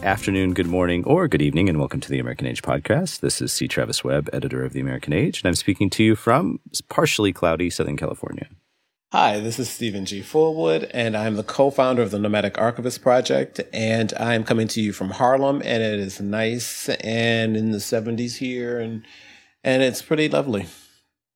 Good 0.00 0.06
afternoon, 0.06 0.54
good 0.54 0.66
morning, 0.66 1.04
or 1.04 1.28
good 1.28 1.42
evening, 1.42 1.68
and 1.68 1.78
welcome 1.78 2.00
to 2.00 2.08
the 2.08 2.18
American 2.18 2.46
Age 2.46 2.62
podcast. 2.62 3.20
This 3.20 3.42
is 3.42 3.52
C. 3.52 3.68
Travis 3.68 4.02
Webb, 4.02 4.30
editor 4.32 4.64
of 4.64 4.72
the 4.72 4.80
American 4.80 5.12
Age, 5.12 5.42
and 5.42 5.46
I'm 5.46 5.54
speaking 5.54 5.90
to 5.90 6.02
you 6.02 6.16
from 6.16 6.58
partially 6.88 7.34
cloudy 7.34 7.68
Southern 7.68 7.98
California. 7.98 8.48
Hi, 9.12 9.40
this 9.40 9.58
is 9.58 9.68
Steven 9.68 10.06
G. 10.06 10.22
Fullwood, 10.22 10.90
and 10.94 11.14
I'm 11.14 11.36
the 11.36 11.42
co-founder 11.42 12.00
of 12.00 12.12
the 12.12 12.18
Nomadic 12.18 12.56
Archivist 12.56 13.02
Project, 13.02 13.60
and 13.74 14.14
I'm 14.14 14.42
coming 14.42 14.68
to 14.68 14.80
you 14.80 14.94
from 14.94 15.10
Harlem, 15.10 15.60
and 15.66 15.82
it 15.82 16.00
is 16.00 16.18
nice 16.18 16.88
and 16.88 17.54
in 17.54 17.70
the 17.70 17.78
70s 17.78 18.38
here, 18.38 18.80
and 18.80 19.04
and 19.62 19.82
it's 19.82 20.00
pretty 20.00 20.30
lovely. 20.30 20.66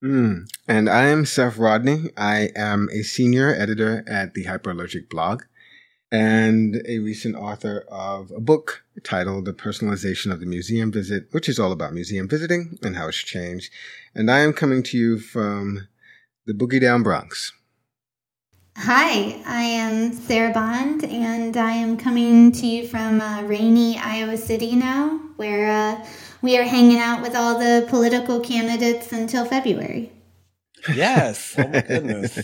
Mm. 0.02 0.48
And 0.66 0.88
I 0.88 1.04
am 1.08 1.26
Seph 1.26 1.58
Rodney. 1.58 2.12
I 2.16 2.48
am 2.56 2.88
a 2.94 3.02
senior 3.02 3.54
editor 3.54 4.04
at 4.08 4.32
the 4.32 4.46
Hyperallergic 4.46 5.10
blog 5.10 5.42
and 6.14 6.80
a 6.86 7.00
recent 7.00 7.34
author 7.34 7.84
of 7.88 8.30
a 8.30 8.38
book 8.38 8.84
titled 9.02 9.46
The 9.46 9.52
Personalization 9.52 10.30
of 10.30 10.38
the 10.38 10.46
Museum 10.46 10.92
Visit, 10.92 11.26
which 11.32 11.48
is 11.48 11.58
all 11.58 11.72
about 11.72 11.92
museum 11.92 12.28
visiting 12.28 12.78
and 12.84 12.94
how 12.94 13.08
it's 13.08 13.16
changed. 13.16 13.72
And 14.14 14.30
I 14.30 14.38
am 14.38 14.52
coming 14.52 14.84
to 14.84 14.96
you 14.96 15.18
from 15.18 15.88
the 16.46 16.52
Boogie 16.52 16.80
Down 16.80 17.02
Bronx. 17.02 17.52
Hi, 18.76 19.42
I 19.44 19.62
am 19.62 20.12
Sarah 20.12 20.52
Bond, 20.52 21.02
and 21.02 21.56
I 21.56 21.72
am 21.72 21.96
coming 21.96 22.52
to 22.52 22.64
you 22.64 22.86
from 22.86 23.20
uh, 23.20 23.42
rainy 23.42 23.98
Iowa 23.98 24.36
City 24.36 24.76
now, 24.76 25.18
where 25.34 25.68
uh, 25.68 26.06
we 26.42 26.56
are 26.56 26.62
hanging 26.62 26.98
out 26.98 27.22
with 27.22 27.34
all 27.34 27.58
the 27.58 27.86
political 27.88 28.38
candidates 28.38 29.10
until 29.10 29.44
February. 29.44 30.12
Yes. 30.92 31.54
Oh 31.58 31.66
my 31.66 31.80
goodness. 31.88 32.34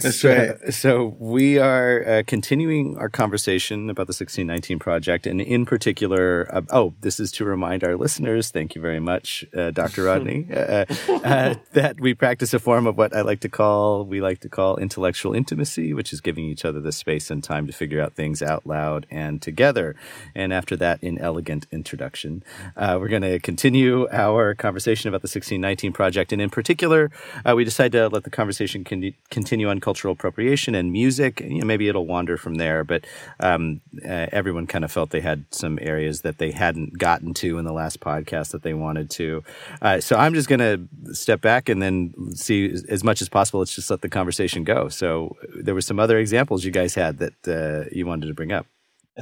That's 0.00 0.20
so, 0.20 0.28
right. 0.28 0.74
So 0.74 1.16
we 1.18 1.58
are 1.58 2.06
uh, 2.06 2.22
continuing 2.26 2.96
our 2.98 3.08
conversation 3.08 3.90
about 3.90 4.06
the 4.06 4.12
1619 4.12 4.78
project, 4.78 5.26
and 5.26 5.40
in 5.40 5.66
particular, 5.66 6.48
uh, 6.52 6.62
oh, 6.70 6.94
this 7.00 7.18
is 7.18 7.32
to 7.32 7.44
remind 7.44 7.82
our 7.82 7.96
listeners. 7.96 8.50
Thank 8.50 8.74
you 8.74 8.80
very 8.80 9.00
much, 9.00 9.44
uh, 9.56 9.70
Dr. 9.70 10.04
Rodney, 10.04 10.46
uh, 10.52 10.84
uh, 11.08 11.54
that 11.72 12.00
we 12.00 12.14
practice 12.14 12.54
a 12.54 12.58
form 12.58 12.86
of 12.86 12.96
what 12.96 13.14
I 13.14 13.22
like 13.22 13.40
to 13.40 13.48
call 13.48 14.04
we 14.04 14.20
like 14.20 14.40
to 14.40 14.48
call 14.48 14.76
intellectual 14.76 15.34
intimacy, 15.34 15.92
which 15.92 16.12
is 16.12 16.20
giving 16.20 16.44
each 16.44 16.64
other 16.64 16.80
the 16.80 16.92
space 16.92 17.30
and 17.30 17.42
time 17.42 17.66
to 17.66 17.72
figure 17.72 18.00
out 18.00 18.14
things 18.14 18.42
out 18.42 18.66
loud 18.66 19.06
and 19.10 19.42
together. 19.42 19.96
And 20.34 20.52
after 20.52 20.76
that 20.76 21.02
inelegant 21.02 21.66
introduction, 21.72 22.44
uh, 22.76 22.96
we're 23.00 23.08
going 23.08 23.22
to 23.22 23.38
continue 23.40 24.08
our 24.10 24.54
conversation 24.54 25.08
about 25.08 25.22
the 25.22 25.26
1619 25.26 25.92
project, 25.92 26.32
and 26.32 26.40
in 26.40 26.50
particular, 26.50 27.10
we 27.54 27.64
decided 27.64 27.87
to 27.90 28.08
let 28.08 28.24
the 28.24 28.30
conversation 28.30 28.84
con- 28.84 29.14
continue 29.30 29.68
on 29.68 29.80
cultural 29.80 30.12
appropriation 30.12 30.74
and 30.74 30.92
music. 30.92 31.40
You 31.40 31.60
know, 31.60 31.66
maybe 31.66 31.88
it'll 31.88 32.06
wander 32.06 32.36
from 32.36 32.56
there, 32.56 32.84
but 32.84 33.06
um, 33.40 33.80
uh, 34.04 34.26
everyone 34.32 34.66
kind 34.66 34.84
of 34.84 34.92
felt 34.92 35.10
they 35.10 35.20
had 35.20 35.44
some 35.50 35.78
areas 35.80 36.22
that 36.22 36.38
they 36.38 36.50
hadn't 36.50 36.98
gotten 36.98 37.34
to 37.34 37.58
in 37.58 37.64
the 37.64 37.72
last 37.72 38.00
podcast 38.00 38.50
that 38.52 38.62
they 38.62 38.74
wanted 38.74 39.10
to. 39.10 39.42
Uh, 39.82 40.00
so 40.00 40.16
I'm 40.16 40.34
just 40.34 40.48
going 40.48 40.60
to 40.60 41.14
step 41.14 41.40
back 41.40 41.68
and 41.68 41.82
then 41.82 42.14
see 42.34 42.74
as 42.88 43.04
much 43.04 43.22
as 43.22 43.28
possible. 43.28 43.60
Let's 43.60 43.74
just 43.74 43.90
let 43.90 44.02
the 44.02 44.08
conversation 44.08 44.64
go. 44.64 44.88
So 44.88 45.36
there 45.54 45.74
were 45.74 45.80
some 45.80 45.98
other 45.98 46.18
examples 46.18 46.64
you 46.64 46.70
guys 46.70 46.94
had 46.94 47.18
that 47.18 47.48
uh, 47.48 47.88
you 47.92 48.06
wanted 48.06 48.26
to 48.26 48.34
bring 48.34 48.52
up. 48.52 48.66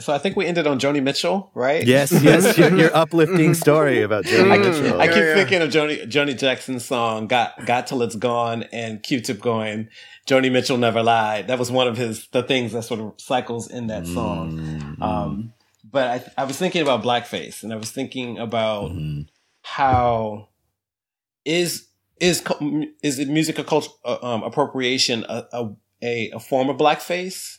So 0.00 0.12
I 0.12 0.18
think 0.18 0.36
we 0.36 0.44
ended 0.46 0.66
on 0.66 0.78
Joni 0.78 1.02
Mitchell, 1.02 1.50
right? 1.54 1.86
Yes, 1.86 2.12
yes, 2.22 2.56
your, 2.58 2.76
your 2.76 2.94
uplifting 2.94 3.54
story 3.54 4.02
about 4.02 4.24
Joni 4.24 4.50
I, 4.52 4.58
Mitchell. 4.58 5.00
I 5.00 5.06
keep 5.08 5.16
Yeah, 5.16 5.22
yeah. 5.24 5.34
thinking 5.34 5.62
of 5.62 5.70
Joni 5.70 6.06
Joni 6.06 6.38
Jackson's 6.38 6.84
song 6.84 7.26
"Got 7.28 7.64
Got 7.66 7.86
Till 7.86 8.02
It's 8.02 8.16
Gone" 8.16 8.64
and 8.72 9.02
Q-Tip 9.02 9.40
going, 9.40 9.88
"Joni 10.26 10.52
Mitchell 10.52 10.76
never 10.78 11.02
lied." 11.02 11.48
That 11.48 11.58
was 11.58 11.70
one 11.70 11.88
of 11.88 11.96
his 11.96 12.28
the 12.28 12.42
things 12.42 12.72
that 12.72 12.82
sort 12.82 13.00
of 13.00 13.14
cycles 13.16 13.70
in 13.70 13.86
that 13.86 14.06
song. 14.06 14.52
Mm-hmm. 14.58 15.02
Um, 15.02 15.52
but 15.90 16.32
I, 16.36 16.42
I 16.42 16.44
was 16.44 16.58
thinking 16.58 16.82
about 16.82 17.02
blackface, 17.02 17.62
and 17.62 17.72
I 17.72 17.76
was 17.76 17.90
thinking 17.90 18.38
about 18.38 18.90
Mm-hmm. 18.90 19.22
how 19.62 20.48
is 21.44 21.88
is 22.20 22.42
is 23.02 23.18
it 23.18 23.28
music 23.28 23.58
a 23.58 23.64
culture 23.64 23.90
uh, 24.04 24.18
um, 24.22 24.42
appropriation 24.42 25.24
a, 25.28 25.44
a 25.52 25.70
a 26.02 26.30
a 26.32 26.40
form 26.40 26.68
of 26.68 26.76
blackface? 26.76 27.55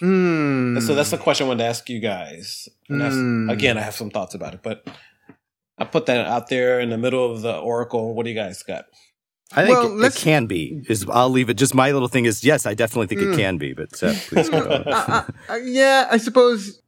Hmm. 0.00 0.78
So 0.80 0.94
that's 0.94 1.10
the 1.10 1.18
question 1.18 1.46
I 1.46 1.48
wanted 1.48 1.64
to 1.64 1.68
ask 1.68 1.88
you 1.90 2.00
guys. 2.00 2.68
And 2.88 3.02
Hmm. 3.02 3.50
again, 3.50 3.76
I 3.78 3.82
have 3.82 3.94
some 3.94 4.10
thoughts 4.10 4.34
about 4.34 4.54
it, 4.54 4.60
but 4.62 4.86
I 5.78 5.84
put 5.84 6.06
that 6.06 6.26
out 6.26 6.48
there 6.48 6.80
in 6.80 6.90
the 6.90 6.98
middle 6.98 7.30
of 7.32 7.42
the 7.42 7.56
oracle. 7.56 8.14
What 8.14 8.24
do 8.24 8.30
you 8.30 8.36
guys 8.36 8.62
got? 8.62 8.86
I 9.52 9.64
think 9.64 9.78
Well, 9.78 10.02
it, 10.04 10.06
it 10.08 10.14
can 10.16 10.46
be. 10.46 10.82
Is 10.88 11.06
I'll 11.10 11.30
leave 11.30 11.48
it. 11.48 11.54
Just 11.54 11.74
my 11.74 11.90
little 11.92 12.08
thing 12.08 12.26
is 12.26 12.44
yes, 12.44 12.66
I 12.66 12.74
definitely 12.74 13.06
think 13.06 13.22
Mm. 13.22 13.32
it 13.34 13.36
can 13.38 13.56
be. 13.58 13.72
But 13.72 13.96
Seph, 13.96 14.28
please 14.28 14.48
go. 14.50 14.58
on. 14.58 14.66
Uh, 14.92 15.24
uh, 15.48 15.54
yeah, 15.64 16.06
I 16.10 16.18
suppose. 16.18 16.80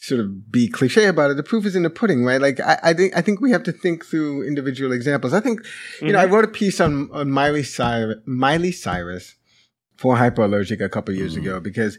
Sort 0.00 0.20
of 0.20 0.50
be 0.50 0.66
cliche 0.66 1.06
about 1.06 1.30
it. 1.30 1.36
The 1.36 1.44
proof 1.44 1.64
is 1.64 1.76
in 1.76 1.84
the 1.84 1.90
pudding, 1.90 2.24
right? 2.24 2.40
Like 2.40 2.58
I, 2.58 2.76
I 2.82 2.92
think 2.92 3.16
I 3.16 3.20
think 3.20 3.40
we 3.40 3.52
have 3.52 3.62
to 3.62 3.70
think 3.72 4.04
through 4.04 4.42
individual 4.42 4.90
examples. 4.90 5.32
I 5.32 5.38
think 5.38 5.60
you 6.00 6.10
know 6.12 6.18
I 6.18 6.24
wrote 6.24 6.44
a 6.44 6.48
piece 6.48 6.80
on 6.80 7.08
on 7.12 7.30
Miley 7.30 7.62
Cyrus, 7.62 8.18
Miley 8.26 8.72
Cyrus 8.72 9.36
for 9.96 10.16
Hyperallergic 10.16 10.80
a 10.84 10.88
couple 10.88 11.14
years 11.14 11.36
ago 11.36 11.60
because. 11.60 11.98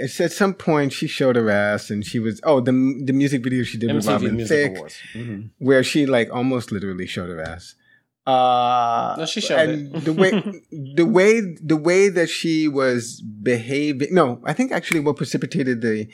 At 0.00 0.32
some 0.32 0.54
point, 0.54 0.92
she 0.92 1.06
showed 1.06 1.36
her 1.36 1.50
ass, 1.50 1.90
and 1.90 2.04
she 2.04 2.18
was 2.18 2.40
oh 2.44 2.60
the 2.60 2.72
the 3.04 3.12
music 3.12 3.42
video 3.44 3.62
she 3.62 3.78
did 3.78 3.94
with 3.94 4.04
MTV 4.06 4.08
Robin 4.12 4.46
Thicke. 4.46 4.74
Mhm. 5.14 5.50
where 5.58 5.82
she 5.84 6.04
like 6.06 6.28
almost 6.32 6.72
literally 6.72 7.06
showed 7.06 7.28
her 7.30 7.40
ass. 7.40 7.74
Uh, 8.26 9.14
No, 9.18 9.24
she 9.24 9.40
showed 9.40 9.58
and 9.68 9.96
it. 9.96 10.04
the 10.04 10.12
way 10.12 10.30
the 10.94 11.06
way 11.06 11.40
the 11.40 11.76
way 11.76 12.08
that 12.10 12.28
she 12.28 12.68
was 12.68 13.20
behaving. 13.22 14.08
No, 14.12 14.40
I 14.44 14.52
think 14.52 14.72
actually 14.72 15.00
what 15.00 15.16
precipitated 15.16 15.80
the 15.80 16.08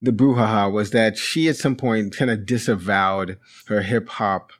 the 0.00 0.12
brouhaha 0.12 0.72
was 0.72 0.90
that 0.90 1.18
she 1.18 1.48
at 1.48 1.56
some 1.56 1.76
point 1.76 2.16
kind 2.16 2.30
of 2.30 2.46
disavowed 2.46 3.38
her 3.66 3.82
hip 3.82 4.08
hop 4.08 4.52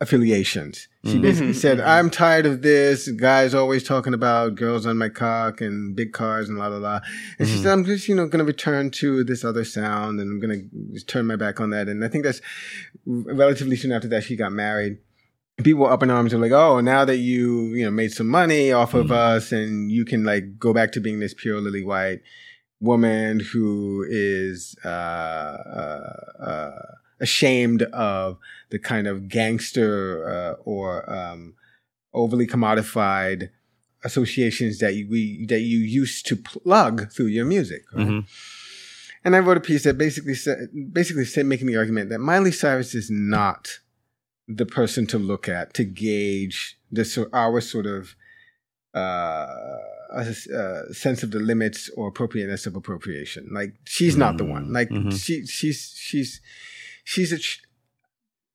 affiliations. 0.00 0.86
She 1.04 1.14
Mhm. 1.16 1.22
basically 1.22 1.52
said. 1.54 1.80
"I'm 1.80 2.10
tired 2.10 2.44
of 2.44 2.60
this. 2.60 3.08
Guys 3.12 3.54
always 3.54 3.82
talking 3.82 4.12
about 4.12 4.54
girls 4.54 4.84
on 4.84 4.98
my 4.98 5.08
cock 5.08 5.62
and 5.62 5.96
big 5.96 6.12
cars 6.12 6.48
and 6.48 6.58
la 6.58 6.66
la 6.68 6.76
la." 6.76 7.00
And 7.38 7.48
she 7.48 7.54
Mhm. 7.56 7.62
said, 7.62 7.72
"I'm 7.72 7.84
just 7.86 8.06
you 8.06 8.14
know 8.14 8.26
going 8.26 8.40
to 8.40 8.44
return 8.44 8.90
to 8.92 9.24
this 9.24 9.42
other 9.42 9.64
sound 9.64 10.20
and 10.20 10.30
I'm 10.30 10.40
going 10.40 10.68
to 10.94 11.04
turn 11.06 11.26
my 11.26 11.36
back 11.36 11.58
on 11.58 11.70
that." 11.70 11.88
And 11.88 12.04
I 12.04 12.08
think 12.08 12.24
that's 12.24 12.42
relatively 13.06 13.76
soon 13.76 13.92
after 13.92 14.08
that 14.08 14.24
she 14.24 14.36
got 14.36 14.52
married. 14.52 14.98
People 15.62 15.82
were 15.84 15.90
up 15.92 16.02
in 16.02 16.10
arms 16.10 16.32
and 16.34 16.42
like, 16.42 16.52
"Oh, 16.52 16.80
now 16.80 17.06
that 17.06 17.16
you 17.18 17.74
you 17.74 17.84
know 17.84 17.90
made 17.90 18.12
some 18.12 18.28
money 18.28 18.70
off 18.70 18.92
of 18.92 19.06
Mhm. 19.06 19.12
us 19.36 19.52
and 19.52 19.90
you 19.90 20.04
can 20.04 20.22
like 20.24 20.58
go 20.58 20.74
back 20.74 20.92
to 20.92 21.00
being 21.00 21.20
this 21.20 21.34
pure 21.34 21.60
lily 21.60 21.82
white." 21.84 22.20
woman 22.82 23.40
who 23.40 24.06
is 24.08 24.74
uh, 24.86 24.88
uh, 24.88 26.14
uh, 26.42 26.70
ashamed 27.20 27.82
of 27.82 28.38
the 28.70 28.78
kind 28.78 29.06
of 29.06 29.28
gangster 29.28 30.28
uh, 30.28 30.52
or 30.64 31.10
um, 31.12 31.54
overly 32.14 32.46
commodified 32.46 33.50
associations 34.04 34.78
that 34.78 34.94
you, 34.94 35.06
we 35.08 35.44
that 35.46 35.60
you 35.60 35.78
used 35.78 36.26
to 36.26 36.36
plug 36.36 37.12
through 37.12 37.26
your 37.26 37.44
music. 37.44 37.82
Right? 37.94 38.06
Mhm. 38.06 38.26
And 39.24 39.36
I 39.36 39.40
wrote 39.40 39.58
a 39.58 39.60
piece 39.60 39.82
that 39.84 39.98
basically 39.98 40.34
said, 40.34 40.68
basically 40.92 41.26
said, 41.26 41.44
making 41.44 41.66
the 41.66 41.76
argument 41.76 42.08
that 42.08 42.20
Miley 42.20 42.52
Cyrus 42.52 42.94
is 42.94 43.10
not 43.10 43.68
the 44.48 44.64
person 44.64 45.06
to 45.08 45.18
look 45.18 45.46
at 45.48 45.74
to 45.74 45.84
gauge 45.84 46.78
the 46.90 47.04
so- 47.04 47.28
our 47.32 47.60
sort 47.60 47.84
of 47.86 48.14
uh, 48.94 49.46
a, 50.12 50.34
a 50.54 50.94
sense 50.94 51.22
of 51.22 51.30
the 51.30 51.38
limits 51.38 51.88
or 51.96 52.08
appropriateness 52.08 52.66
of 52.66 52.74
appropriation. 52.74 53.48
Like 53.52 53.74
she's 53.84 54.16
not 54.16 54.38
the 54.38 54.44
one. 54.44 54.72
Like 54.72 54.88
Mhm. 54.90 55.12
she 55.12 55.46
she's 55.46 55.92
she's 55.96 56.40
she's 57.12 57.32
a. 57.32 57.38
Ch- 57.38 57.62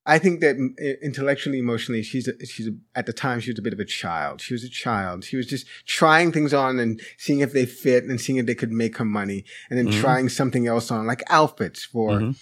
I 0.08 0.20
think 0.20 0.40
that 0.42 0.56
mm, 0.56 0.72
intellectually, 1.02 1.58
emotionally, 1.58 2.04
she's 2.04 2.28
a, 2.28 2.34
she's 2.46 2.68
a, 2.68 2.76
at 3.00 3.06
the 3.08 3.14
time 3.14 3.40
she 3.40 3.50
was 3.52 3.58
a 3.60 3.62
bit 3.68 3.74
of 3.74 3.80
a 3.80 3.86
child. 4.02 4.40
She 4.40 4.54
was 4.54 4.64
a 4.64 4.70
child. 4.86 5.24
She 5.24 5.36
was 5.36 5.48
just 5.48 5.66
trying 5.88 6.32
things 6.32 6.54
on 6.54 6.80
and 6.80 7.02
seeing 7.18 7.40
if 7.40 7.54
they 7.54 7.66
fit 7.66 8.04
and 8.04 8.22
seeing 8.22 8.38
if 8.38 8.46
they 8.46 8.54
could 8.62 8.72
make 8.72 8.98
her 8.98 9.06
money, 9.22 9.40
and 9.70 9.78
then 9.80 9.88
Mhm. 9.88 10.00
trying 10.02 10.30
something 10.30 10.68
else 10.68 10.92
on, 10.92 11.08
like 11.08 11.24
outfits 11.40 11.84
for 11.84 12.12
Mhm. 12.20 12.36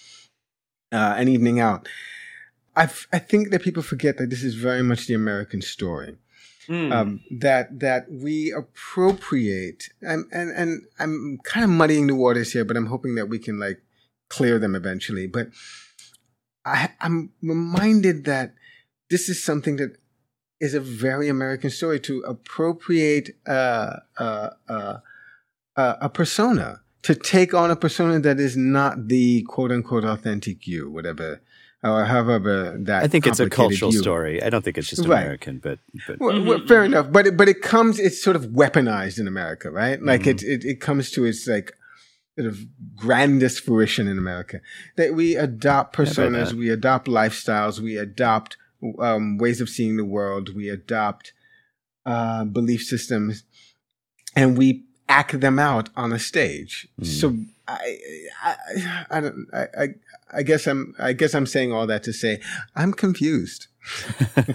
uh, 0.92 1.14
an 1.20 1.28
evening 1.28 1.58
out. 1.58 1.88
I 2.76 2.84
I 3.16 3.18
think 3.30 3.50
that 3.50 3.62
people 3.62 3.82
forget 3.82 4.18
that 4.18 4.28
this 4.30 4.42
is 4.44 4.54
very 4.68 4.82
much 4.90 5.06
the 5.06 5.14
American 5.14 5.62
story. 5.62 6.12
Mm. 6.68 6.92
Um, 6.96 7.20
that 7.30 7.64
that 7.80 8.02
we 8.10 8.50
appropriate, 8.62 9.88
and, 10.00 10.24
and 10.32 10.50
and 10.60 10.70
I'm 10.98 11.38
kind 11.44 11.64
of 11.64 11.70
muddying 11.70 12.06
the 12.08 12.14
waters 12.14 12.52
here, 12.54 12.64
but 12.64 12.76
I'm 12.76 12.86
hoping 12.94 13.14
that 13.16 13.28
we 13.28 13.38
can 13.38 13.58
like 13.58 13.80
clear 14.28 14.58
them 14.58 14.74
eventually. 14.74 15.26
But 15.26 15.48
I, 16.64 16.90
I'm 17.00 17.30
reminded 17.42 18.24
that 18.24 18.54
this 19.10 19.28
is 19.28 19.42
something 19.42 19.76
that 19.76 19.96
is 20.60 20.74
a 20.74 20.80
very 20.80 21.28
American 21.28 21.70
story 21.70 22.00
to 22.00 22.20
appropriate 22.20 23.30
uh, 23.46 23.96
uh, 24.18 24.50
uh, 24.68 24.98
uh, 25.76 25.94
a 26.00 26.08
persona, 26.08 26.80
to 27.02 27.14
take 27.14 27.52
on 27.52 27.70
a 27.70 27.76
persona 27.76 28.18
that 28.20 28.40
is 28.40 28.56
not 28.56 29.08
the 29.08 29.42
quote 29.42 29.70
unquote 29.72 30.04
authentic 30.04 30.66
you, 30.66 30.90
whatever, 30.90 31.42
or 31.82 32.04
however 32.06 32.78
that. 32.80 33.02
I 33.02 33.08
think 33.08 33.26
it's 33.26 33.40
a 33.40 33.50
cultural 33.50 33.92
you. 33.92 34.00
story. 34.00 34.42
I 34.42 34.48
don't 34.48 34.64
think 34.64 34.78
it's 34.78 34.88
just 34.88 35.06
Right. 35.06 35.22
American, 35.22 35.58
but 35.58 35.80
but 36.06 36.18
Well, 36.18 36.42
well, 36.44 36.66
fair 36.66 36.84
enough, 36.84 37.12
but 37.12 37.26
it, 37.26 37.36
but 37.36 37.48
it 37.48 37.60
comes. 37.60 37.98
It's 37.98 38.22
sort 38.22 38.36
of 38.36 38.46
weaponized 38.46 39.18
in 39.18 39.28
America, 39.28 39.70
right? 39.70 40.02
Like 40.02 40.22
Mhm. 40.22 40.28
it, 40.28 40.42
it 40.42 40.64
it 40.64 40.80
comes 40.80 41.10
to 41.10 41.24
its 41.24 41.46
like 41.46 41.72
sort 42.36 42.48
of 42.48 42.58
grandest 42.96 43.60
fruition 43.60 44.08
in 44.08 44.18
America. 44.18 44.60
That 44.96 45.14
we 45.14 45.36
adopt 45.36 45.96
personas, 45.96 46.52
we 46.52 46.70
adopt 46.70 47.06
lifestyles, 47.06 47.80
we 47.80 47.96
adopt 47.96 48.56
um, 48.98 49.38
ways 49.38 49.60
of 49.60 49.68
seeing 49.68 49.96
the 49.96 50.04
world, 50.04 50.54
we 50.54 50.68
adopt 50.68 51.32
uh, 52.04 52.44
belief 52.44 52.82
systems, 52.82 53.44
and 54.36 54.58
we 54.58 54.84
act 55.08 55.40
them 55.40 55.58
out 55.58 55.90
on 55.96 56.12
a 56.12 56.18
stage. 56.18 56.88
Mm. 57.00 57.06
So 57.06 57.36
I, 57.68 57.98
I, 58.42 59.06
I, 59.10 59.20
don't, 59.20 59.46
I, 59.52 59.88
I 60.32 60.42
guess 60.42 60.66
I'm, 60.66 60.94
I 60.98 61.12
guess 61.12 61.34
I'm 61.34 61.46
saying 61.46 61.72
all 61.72 61.86
that 61.86 62.02
to 62.04 62.12
say 62.12 62.40
I'm 62.74 62.92
confused. 62.92 63.68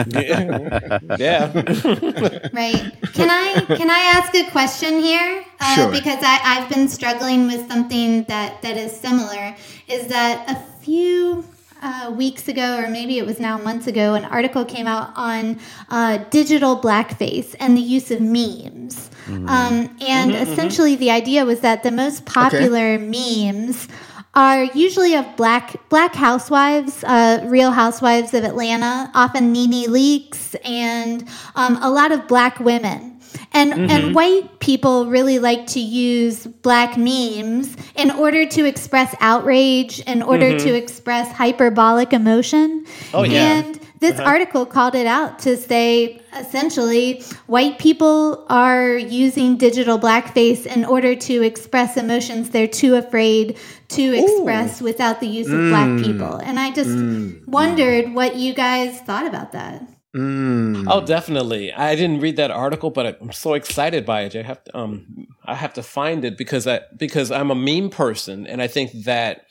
Yeah. 0.08 1.00
yeah. 1.18 1.52
right. 2.54 2.94
Can 3.14 3.30
I 3.30 3.66
can 3.76 3.90
I 3.90 4.14
ask 4.16 4.34
a 4.36 4.50
question 4.52 5.00
here? 5.00 5.44
Uh, 5.60 5.76
sure. 5.76 5.92
Because 5.92 6.20
I 6.24 6.40
I've 6.44 6.70
been 6.70 6.88
struggling 6.88 7.48
with 7.48 7.68
something 7.68 8.24
that 8.24 8.62
that 8.62 8.78
is 8.78 8.92
similar. 8.92 9.56
Is 9.88 10.08
that 10.08 10.50
a 10.50 10.56
few 10.84 11.46
uh, 11.82 12.12
weeks 12.16 12.48
ago, 12.48 12.78
or 12.78 12.90
maybe 12.90 13.18
it 13.18 13.26
was 13.26 13.40
now 13.40 13.58
months 13.58 13.88
ago, 13.88 14.14
an 14.14 14.26
article 14.26 14.66
came 14.66 14.88
out 14.88 15.12
on 15.16 15.60
uh, 15.90 16.18
digital 16.30 16.78
blackface 16.78 17.56
and 17.60 17.78
the 17.78 17.82
use 17.82 18.12
of 18.12 18.20
memes. 18.20 19.10
Mm-hmm. 19.26 19.48
Um, 19.48 19.96
and 20.02 20.32
mm-hmm, 20.32 20.52
essentially, 20.52 20.94
mm-hmm. 20.94 21.02
the 21.02 21.12
idea 21.12 21.46
was 21.46 21.62
that 21.62 21.84
the 21.84 21.92
most 21.92 22.26
popular 22.26 22.96
okay. 22.96 23.52
memes 23.52 23.88
are 24.34 24.64
usually 24.66 25.16
of 25.16 25.26
black 25.36 25.90
black 25.90 26.14
housewives, 26.14 27.04
uh, 27.04 27.44
Real 27.46 27.72
Housewives 27.72 28.34
of 28.34 28.44
Atlanta, 28.44 29.12
often 29.14 29.52
NeNe 29.52 29.88
Leakes, 29.90 30.56
and 30.64 31.28
um, 31.56 31.78
a 31.82 31.90
lot 31.90 32.12
of 32.12 32.28
black 32.28 32.60
women. 32.60 33.20
And 33.52 33.74
mm-hmm. 33.74 33.90
and 33.90 34.16
white 34.16 34.60
people 34.60 35.08
really 35.08 35.40
like 35.40 35.66
to 35.68 35.80
use 35.80 36.46
black 36.46 36.98
memes 36.98 37.76
in 37.96 38.12
order 38.12 38.46
to 38.46 38.66
express 38.66 39.16
outrage, 39.20 40.00
in 40.02 40.22
order 40.22 40.52
mm-hmm. 40.52 40.68
to 40.68 40.76
express 40.76 41.32
hyperbolic 41.32 42.14
emotion. 42.14 42.86
Oh 43.14 43.24
yeah. 43.24 43.60
And 43.60 43.79
this 44.00 44.18
uh-huh. 44.20 44.30
article 44.30 44.66
called 44.66 44.96
it 44.96 45.06
out 45.06 45.40
to 45.40 45.58
say 45.58 46.22
essentially 46.38 47.22
white 47.48 47.80
people 47.80 48.46
are 48.50 48.98
using 48.98 49.58
digital 49.58 50.00
blackface 50.00 50.66
in 50.66 50.86
order 50.86 51.16
to 51.16 51.44
express 51.44 51.98
emotions 51.98 52.50
they're 52.50 52.68
too 52.68 52.96
afraid 52.96 53.58
to 53.90 54.02
express 54.02 54.82
Ooh. 54.82 54.86
without 54.86 55.20
the 55.20 55.28
use 55.28 55.48
of 55.48 55.54
mm. 55.54 55.70
black 55.70 56.06
people. 56.06 56.36
And 56.38 56.60
I 56.60 56.72
just 56.72 56.92
mm. 56.92 57.46
wondered 57.48 58.14
what 58.14 58.36
you 58.36 58.54
guys 58.54 59.00
thought 59.02 59.26
about 59.26 59.52
that. 59.54 59.82
Mm. 60.16 60.86
Oh, 60.88 61.06
definitely. 61.06 61.74
I 61.74 61.96
didn't 61.96 62.20
read 62.20 62.36
that 62.38 62.52
article, 62.52 62.92
but 62.92 63.20
I'm 63.22 63.32
so 63.32 63.54
excited 63.56 64.06
by 64.06 64.22
it. 64.22 64.36
I 64.36 64.44
have 64.44 64.64
to, 64.66 64.78
um, 64.78 65.28
I 65.46 65.56
have 65.56 65.74
to 65.74 65.84
find 65.84 66.24
it 66.24 66.38
because 66.38 66.68
I, 66.68 66.82
because 66.96 67.32
I'm 67.32 67.52
a 67.52 67.56
meme 67.56 67.90
person 67.90 68.46
and 68.46 68.62
I 68.62 68.68
think 68.68 68.92
that 69.06 69.46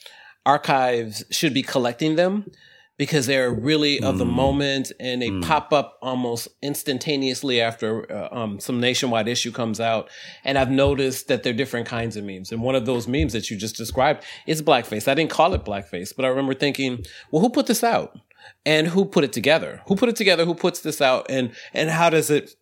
archives 0.47 1.25
should 1.31 1.53
be 1.55 1.62
collecting 1.62 2.17
them 2.17 2.50
because 2.99 3.27
they're 3.27 3.53
really 3.53 4.00
of 4.00 4.19
the 4.19 4.25
mm. 4.25 4.33
moment 4.33 4.91
and 4.99 5.23
they 5.23 5.31
mm. 5.31 5.43
pop 5.43 5.73
up 5.73 5.97
almost 6.03 6.49
instantaneously 6.62 7.61
after 7.61 8.11
uh, 8.12 8.29
um, 8.33 8.59
some 8.59 8.81
nationwide 8.81 9.29
issue 9.29 9.53
comes 9.53 9.81
out. 9.81 10.11
And 10.45 10.59
I've 10.59 10.71
noticed 10.71 11.29
that 11.29 11.45
there 11.45 11.53
are 11.53 11.56
different 11.56 11.87
kinds 11.87 12.17
of 12.17 12.25
memes. 12.25 12.50
And 12.50 12.61
one 12.61 12.75
of 12.75 12.87
those 12.87 13.06
memes 13.06 13.33
that 13.33 13.50
you 13.50 13.56
just 13.56 13.77
described 13.77 14.25
is 14.49 14.62
blackface. 14.62 15.06
I 15.06 15.15
didn't 15.15 15.31
call 15.31 15.55
it 15.55 15.65
blackface, 15.65 16.12
but 16.15 16.25
I 16.25 16.29
remember 16.29 16.55
thinking, 16.55 17.05
well, 17.31 17.41
who 17.41 17.50
put 17.50 17.67
this 17.67 17.85
out? 17.85 18.19
And 18.67 18.89
who 18.89 19.05
put 19.05 19.25
it 19.25 19.33
together? 19.33 19.83
Who 19.87 19.95
put 19.95 20.09
it 20.09 20.17
together? 20.17 20.45
Who 20.45 20.55
puts 20.55 20.81
this 20.81 21.00
out? 21.00 21.27
And 21.29 21.53
and 21.75 21.91
how 21.91 22.11
does 22.11 22.31
it 22.31 22.55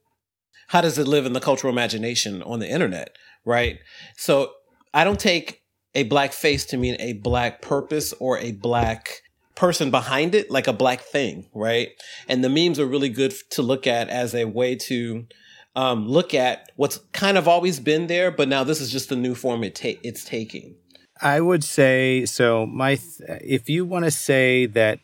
how 0.68 0.80
does 0.80 0.98
it 0.98 1.06
live 1.06 1.26
in 1.26 1.32
the 1.32 1.40
cultural 1.40 1.72
imagination 1.72 2.42
on 2.42 2.58
the 2.58 2.68
internet? 2.68 3.16
Right. 3.44 3.78
So 4.16 4.52
I 4.92 5.04
don't 5.04 5.20
take 5.20 5.62
a 5.94 6.02
black 6.04 6.32
face 6.32 6.66
to 6.66 6.76
mean 6.76 6.96
a 6.98 7.14
black 7.14 7.62
purpose 7.62 8.12
or 8.14 8.38
a 8.38 8.52
black 8.52 9.22
person 9.56 9.90
behind 9.90 10.34
it, 10.34 10.50
like 10.50 10.68
a 10.68 10.72
black 10.72 11.00
thing, 11.00 11.48
right? 11.54 11.88
And 12.28 12.44
the 12.44 12.48
memes 12.48 12.78
are 12.78 12.86
really 12.86 13.08
good 13.08 13.34
to 13.50 13.62
look 13.62 13.86
at 13.86 14.08
as 14.08 14.34
a 14.34 14.44
way 14.44 14.76
to 14.76 15.26
um, 15.74 16.06
look 16.06 16.34
at 16.34 16.70
what's 16.76 16.98
kind 17.12 17.36
of 17.36 17.48
always 17.48 17.80
been 17.80 18.06
there, 18.06 18.30
but 18.30 18.48
now 18.48 18.62
this 18.64 18.80
is 18.80 18.92
just 18.92 19.08
the 19.08 19.16
new 19.16 19.34
form 19.34 19.64
it 19.64 19.74
ta- 19.74 20.00
it's 20.02 20.24
taking. 20.24 20.76
I 21.20 21.40
would 21.40 21.64
say 21.64 22.26
so. 22.26 22.66
My, 22.66 22.96
th- 22.96 23.40
if 23.42 23.68
you 23.68 23.84
want 23.84 24.04
to 24.04 24.10
say 24.10 24.66
that 24.66 25.00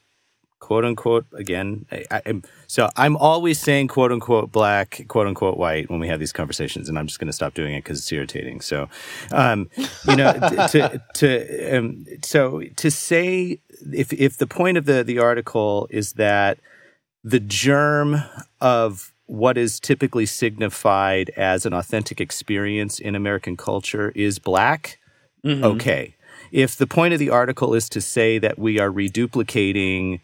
quote 0.63 0.85
unquote 0.85 1.27
again 1.35 1.85
I, 1.91 2.23
am 2.25 2.45
so 2.69 2.89
i'm 2.97 3.17
always 3.17 3.59
saying 3.59 3.89
quote 3.89 4.13
unquote 4.13 4.53
black 4.53 5.05
quote 5.09 5.27
unquote 5.27 5.59
white 5.59 5.91
when 5.91 5.99
we 5.99 6.07
have 6.07 6.21
these 6.21 6.33
conversations 6.33 6.89
and 6.89 6.97
i'm 6.97 7.09
just 7.09 7.19
going 7.19 7.27
to 7.27 7.33
stop 7.33 7.55
doing 7.55 7.75
it 7.75 7.83
because 7.83 7.99
it's 7.99 8.13
irritating 8.13 8.61
so 8.61 8.89
um, 9.33 9.69
you 10.07 10.15
know 10.15 10.33
to 10.71 11.03
to 11.15 11.77
um, 11.77 12.07
so 12.23 12.63
to 12.77 12.93
say 12.93 13.59
if 13.93 14.13
if 14.13 14.37
the 14.37 14.47
point 14.47 14.77
of 14.77 14.85
the 14.85 15.03
the 15.03 15.19
article 15.19 15.87
is 15.91 16.15
that 16.15 16.59
the 17.25 17.41
germ 17.41 18.23
of 18.61 19.13
what 19.27 19.57
is 19.57 19.81
typically 19.81 20.27
signified 20.27 21.31
as 21.31 21.65
an 21.65 21.73
authentic 21.73 22.21
experience 22.21 22.99
in 22.99 23.15
american 23.15 23.57
culture 23.57 24.13
is 24.15 24.39
black 24.39 24.99
mm-hmm. 25.45 25.65
okay 25.65 26.15
if 26.51 26.77
the 26.77 26.87
point 26.87 27.15
of 27.15 27.19
the 27.19 27.31
article 27.31 27.75
is 27.75 27.89
to 27.89 28.01
say 28.01 28.39
that 28.39 28.59
we 28.59 28.79
are 28.79 28.91
reduplicating 28.91 30.21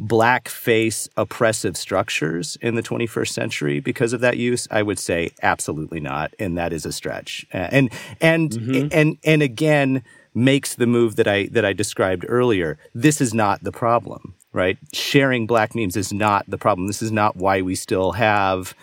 blackface 0.00 1.08
oppressive 1.16 1.76
structures 1.76 2.58
in 2.60 2.74
the 2.74 2.82
21st 2.82 3.28
century 3.28 3.80
because 3.80 4.12
of 4.12 4.20
that 4.20 4.36
use 4.36 4.68
i 4.70 4.82
would 4.82 4.98
say 4.98 5.30
absolutely 5.42 6.00
not 6.00 6.34
and 6.38 6.56
that 6.58 6.72
is 6.72 6.84
a 6.84 6.92
stretch 6.92 7.46
and 7.50 7.90
and 8.20 8.50
mm-hmm. 8.50 8.88
and 8.92 9.16
and 9.24 9.42
again 9.42 10.02
makes 10.36 10.74
the 10.74 10.86
move 10.86 11.16
that 11.16 11.26
i 11.26 11.46
that 11.46 11.64
i 11.64 11.72
described 11.72 12.24
earlier 12.28 12.78
this 12.94 13.20
is 13.20 13.34
not 13.34 13.62
the 13.64 13.72
problem 13.72 14.34
right 14.52 14.78
sharing 14.92 15.46
black 15.46 15.74
memes 15.74 15.96
is 15.96 16.12
not 16.12 16.48
the 16.48 16.58
problem 16.58 16.86
this 16.86 17.02
is 17.02 17.12
not 17.12 17.36
why 17.36 17.60
we 17.62 17.74
still 17.74 18.12
have 18.12 18.74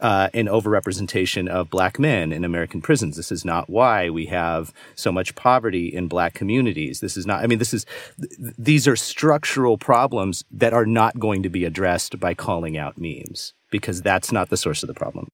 uh, 0.00 0.28
an 0.34 0.46
overrepresentation 0.46 1.48
of 1.48 1.70
black 1.70 1.98
men 1.98 2.32
in 2.32 2.44
American 2.44 2.80
prisons. 2.80 3.16
This 3.16 3.30
is 3.30 3.44
not 3.44 3.68
why 3.68 4.10
we 4.10 4.26
have 4.26 4.72
so 4.94 5.12
much 5.12 5.34
poverty 5.34 5.88
in 5.88 6.08
black 6.08 6.34
communities. 6.34 7.00
This 7.00 7.16
is 7.16 7.26
not, 7.26 7.42
I 7.42 7.46
mean, 7.46 7.58
this 7.58 7.74
is, 7.74 7.84
th- 8.18 8.54
these 8.58 8.88
are 8.88 8.96
structural 8.96 9.78
problems 9.78 10.44
that 10.50 10.72
are 10.72 10.86
not 10.86 11.18
going 11.18 11.42
to 11.42 11.50
be 11.50 11.64
addressed 11.64 12.18
by 12.18 12.34
calling 12.34 12.76
out 12.76 12.98
memes 12.98 13.52
because 13.70 14.02
that's 14.02 14.32
not 14.32 14.48
the 14.48 14.56
source 14.56 14.82
of 14.82 14.86
the 14.86 14.94
problem. 14.94 15.28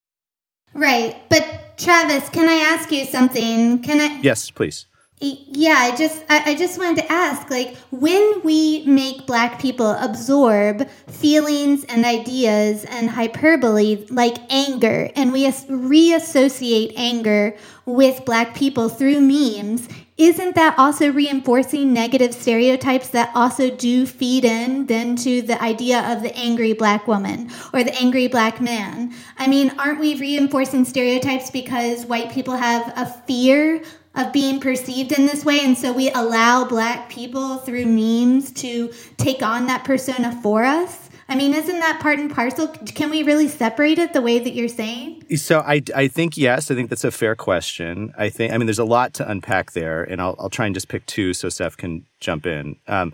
Right. 0.74 1.16
But 1.28 1.78
Travis, 1.78 2.28
can 2.28 2.48
I 2.48 2.74
ask 2.74 2.90
you 2.90 3.04
something? 3.06 3.82
Can 3.82 4.00
I? 4.00 4.20
Yes, 4.20 4.50
please. 4.50 4.86
Yeah, 5.18 5.76
I 5.78 5.96
just 5.96 6.22
I, 6.28 6.50
I, 6.50 6.54
just 6.54 6.78
wanted 6.78 6.98
to 6.98 7.10
ask, 7.10 7.48
like, 7.48 7.74
when 7.90 8.42
we 8.44 8.84
make 8.84 9.26
black 9.26 9.58
people 9.58 9.92
absorb 9.92 10.86
feelings 11.08 11.84
and 11.84 12.04
ideas 12.04 12.84
and 12.84 13.08
hyperbole 13.08 14.04
like 14.10 14.36
anger, 14.52 15.10
and 15.16 15.32
we 15.32 15.46
reassociate 15.46 16.92
anger 16.98 17.56
with 17.86 18.26
black 18.26 18.54
people 18.54 18.90
through 18.90 19.22
memes, 19.22 19.88
isn't 20.18 20.54
that 20.54 20.78
also 20.78 21.10
reinforcing 21.10 21.94
negative 21.94 22.34
stereotypes 22.34 23.08
that 23.08 23.30
also 23.34 23.70
do 23.70 24.04
feed 24.06 24.44
in 24.44 24.84
then 24.86 25.16
to 25.16 25.40
the 25.40 25.62
idea 25.62 26.00
of 26.12 26.22
the 26.22 26.34
angry 26.36 26.74
black 26.74 27.06
woman 27.06 27.50
or 27.72 27.82
the 27.82 27.94
angry 27.94 28.26
black 28.26 28.60
man? 28.60 29.14
I 29.38 29.46
mean, 29.46 29.72
aren't 29.78 30.00
we 30.00 30.18
reinforcing 30.18 30.84
stereotypes 30.84 31.50
because 31.50 32.04
white 32.04 32.32
people 32.32 32.56
have 32.56 32.92
a 32.96 33.06
fear 33.26 33.82
of 34.16 34.32
being 34.32 34.60
perceived 34.60 35.12
in 35.12 35.26
this 35.26 35.44
way. 35.44 35.60
And 35.60 35.76
so 35.76 35.92
we 35.92 36.10
allow 36.10 36.64
black 36.64 37.08
people 37.08 37.58
through 37.58 37.86
memes 37.86 38.50
to 38.54 38.92
take 39.18 39.42
on 39.42 39.66
that 39.66 39.84
persona 39.84 40.38
for 40.42 40.64
us. 40.64 41.10
I 41.28 41.34
mean, 41.34 41.54
isn't 41.54 41.80
that 41.80 42.00
part 42.00 42.18
and 42.18 42.32
parcel? 42.32 42.68
Can 42.68 43.10
we 43.10 43.24
really 43.24 43.48
separate 43.48 43.98
it 43.98 44.12
the 44.12 44.22
way 44.22 44.38
that 44.38 44.54
you're 44.54 44.68
saying? 44.68 45.24
So 45.36 45.58
I, 45.58 45.82
I 45.94 46.06
think 46.06 46.36
yes. 46.36 46.70
I 46.70 46.76
think 46.76 46.88
that's 46.88 47.04
a 47.04 47.10
fair 47.10 47.34
question. 47.34 48.14
I 48.16 48.28
think 48.28 48.52
I 48.52 48.58
mean 48.58 48.66
there's 48.66 48.78
a 48.78 48.84
lot 48.84 49.12
to 49.14 49.28
unpack 49.28 49.72
there, 49.72 50.04
and 50.04 50.20
I'll 50.20 50.36
I'll 50.38 50.50
try 50.50 50.66
and 50.66 50.74
just 50.74 50.86
pick 50.86 51.04
two 51.06 51.34
so 51.34 51.48
Seph 51.48 51.76
can 51.76 52.06
jump 52.20 52.46
in. 52.46 52.76
Um, 52.86 53.12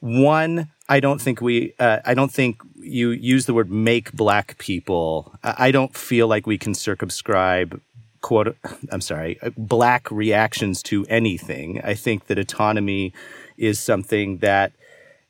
one, 0.00 0.70
I 0.88 1.00
don't 1.00 1.20
think 1.20 1.42
we. 1.42 1.74
Uh, 1.78 1.98
I 2.06 2.14
don't 2.14 2.32
think 2.32 2.62
you 2.76 3.10
use 3.10 3.44
the 3.44 3.54
word 3.54 3.70
make 3.70 4.12
black 4.12 4.56
people. 4.56 5.34
I 5.44 5.70
don't 5.70 5.94
feel 5.94 6.28
like 6.28 6.46
we 6.46 6.56
can 6.56 6.74
circumscribe 6.74 7.80
quote 8.22 8.56
i'm 8.90 9.00
sorry 9.00 9.38
uh, 9.42 9.50
black 9.56 10.10
reactions 10.10 10.82
to 10.82 11.04
anything. 11.08 11.80
I 11.82 11.94
think 11.94 12.26
that 12.26 12.38
autonomy 12.38 13.12
is 13.56 13.78
something 13.78 14.38
that 14.38 14.72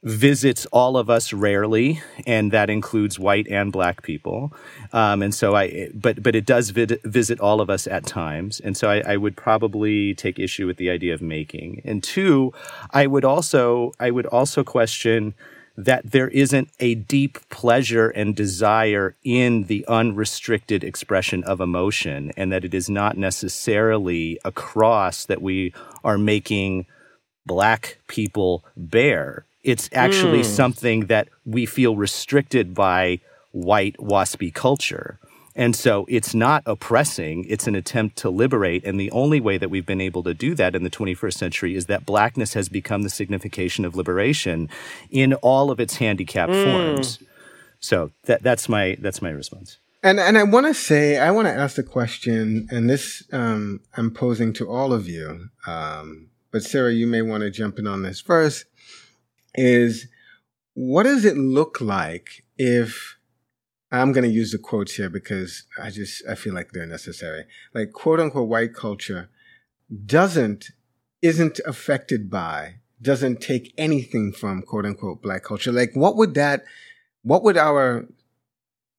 visits 0.05 0.67
all 0.73 0.97
of 0.97 1.09
us 1.09 1.33
rarely 1.33 2.03
and 2.27 2.51
that 2.51 2.69
includes 2.69 3.21
white 3.21 3.47
and 3.49 3.71
black 3.71 4.03
people. 4.03 4.53
Um, 4.93 5.23
and 5.23 5.33
so 5.35 5.55
i 5.55 5.89
but 5.95 6.23
but 6.23 6.35
it 6.35 6.45
does 6.45 6.71
vid- 6.71 7.01
visit 7.05 7.39
all 7.41 7.61
of 7.61 7.71
us 7.71 7.87
at 7.87 8.05
times. 8.05 8.61
And 8.61 8.77
so 8.77 8.91
I, 8.91 9.13
I 9.13 9.17
would 9.17 9.37
probably 9.37 10.15
take 10.15 10.39
issue 10.39 10.67
with 10.67 10.77
the 10.77 10.91
idea 10.91 11.15
of 11.15 11.23
making. 11.23 11.83
And 11.85 12.03
two 12.03 12.53
i 12.91 13.07
would 13.07 13.25
also 13.25 13.93
i 14.01 14.11
would 14.11 14.27
also 14.27 14.65
question 14.65 15.35
that 15.76 16.11
there 16.11 16.29
isn't 16.29 16.69
a 16.81 16.95
deep 16.95 17.38
pleasure 17.49 18.11
and 18.11 18.37
desire 18.37 19.17
in 19.25 19.64
the 19.64 19.85
unrestricted 19.88 20.85
expression 20.85 21.43
of 21.45 21.61
emotion, 21.61 22.33
and 22.37 22.52
that 22.52 22.64
it 22.64 22.75
is 22.75 22.91
not 22.91 23.17
necessarily 23.17 24.38
a 24.45 24.52
cross 24.52 25.25
that 25.26 25.41
we 25.41 25.73
are 26.05 26.19
making 26.19 26.87
black 27.47 27.99
people 28.09 28.64
bear. 28.76 29.45
It's 29.62 29.88
actually 29.93 30.41
mm. 30.41 30.45
something 30.45 31.07
that 31.07 31.29
we 31.45 31.67
feel 31.67 31.97
restricted 31.97 32.75
by 32.75 33.21
white 33.52 33.97
waspy 33.99 34.52
culture. 34.52 35.19
And 35.55 35.77
so 35.77 36.07
it's 36.09 36.35
not 36.35 36.63
oppressing, 36.67 37.45
it's 37.49 37.67
an 37.67 37.75
attempt 37.75 38.17
to 38.19 38.31
liberate. 38.31 38.85
And 38.85 38.99
the 38.99 39.11
only 39.11 39.41
way 39.41 39.59
that 39.59 39.69
we've 39.69 39.87
been 39.87 40.01
able 40.01 40.23
to 40.23 40.35
do 40.35 40.55
that 40.55 40.75
in 40.75 40.83
the 40.83 40.91
21st 40.91 41.35
century 41.35 41.77
is 41.77 41.87
that 41.87 42.07
blackness 42.07 42.55
has 42.55 42.69
become 42.69 43.03
the 43.03 43.11
signification 43.11 43.85
of 43.85 43.95
liberation 43.95 44.69
in 45.11 45.35
all 45.35 45.71
of 45.71 45.79
its 45.79 45.97
handicapped 45.97 46.53
mm. 46.53 46.65
forms. 46.65 47.19
So 47.81 48.13
that, 48.25 48.43
that's 48.43 48.69
my 48.69 48.97
that's 49.01 49.21
my 49.21 49.31
response. 49.31 49.79
And 50.03 50.19
and 50.19 50.39
I 50.39 50.45
want 50.45 50.67
to 50.67 50.75
say 50.75 51.19
I 51.19 51.31
want 51.31 51.47
to 51.47 51.53
ask 51.53 51.77
the 51.77 51.83
question, 51.83 52.69
and 52.71 52.89
this 52.89 53.25
um, 53.33 53.81
I'm 53.97 54.11
posing 54.11 54.53
to 54.55 54.69
all 54.69 54.93
of 54.93 55.09
you. 55.09 55.49
Um, 55.67 56.29
but 56.51 56.63
Sarah, 56.63 56.93
you 56.93 57.07
may 57.07 57.23
want 57.23 57.43
to 57.43 57.51
jump 57.51 57.79
in 57.79 57.87
on 57.87 58.03
this 58.03 58.21
first. 58.21 58.67
Is 59.55 60.09
what 60.75 61.03
does 61.03 61.25
it 61.25 61.37
look 61.37 61.81
like 61.81 62.45
if 62.57 63.19
I'm 63.93 64.13
going 64.13 64.25
to 64.25 64.35
use 64.35 64.53
the 64.53 64.59
quotes 64.59 64.95
here 64.95 65.11
because 65.11 65.65
I 65.81 65.91
just, 65.91 66.23
I 66.29 66.35
feel 66.35 66.55
like 66.55 66.73
they're 66.73 66.87
necessary. 66.87 67.45
Like 67.75 67.93
quote 67.93 68.21
unquote 68.21 68.49
white 68.49 68.75
culture 68.75 69.29
doesn't, 70.07 70.71
isn't 71.21 71.61
affected 71.67 72.31
by, 72.31 72.77
doesn't 73.01 73.41
take 73.41 73.75
anything 73.77 74.33
from 74.33 74.63
quote 74.63 74.87
unquote 74.87 75.21
black 75.21 75.45
culture. 75.45 75.71
Like 75.71 75.91
what 75.95 76.17
would 76.17 76.35
that, 76.35 76.65
what 77.23 77.43
would 77.43 77.59
our, 77.59 78.07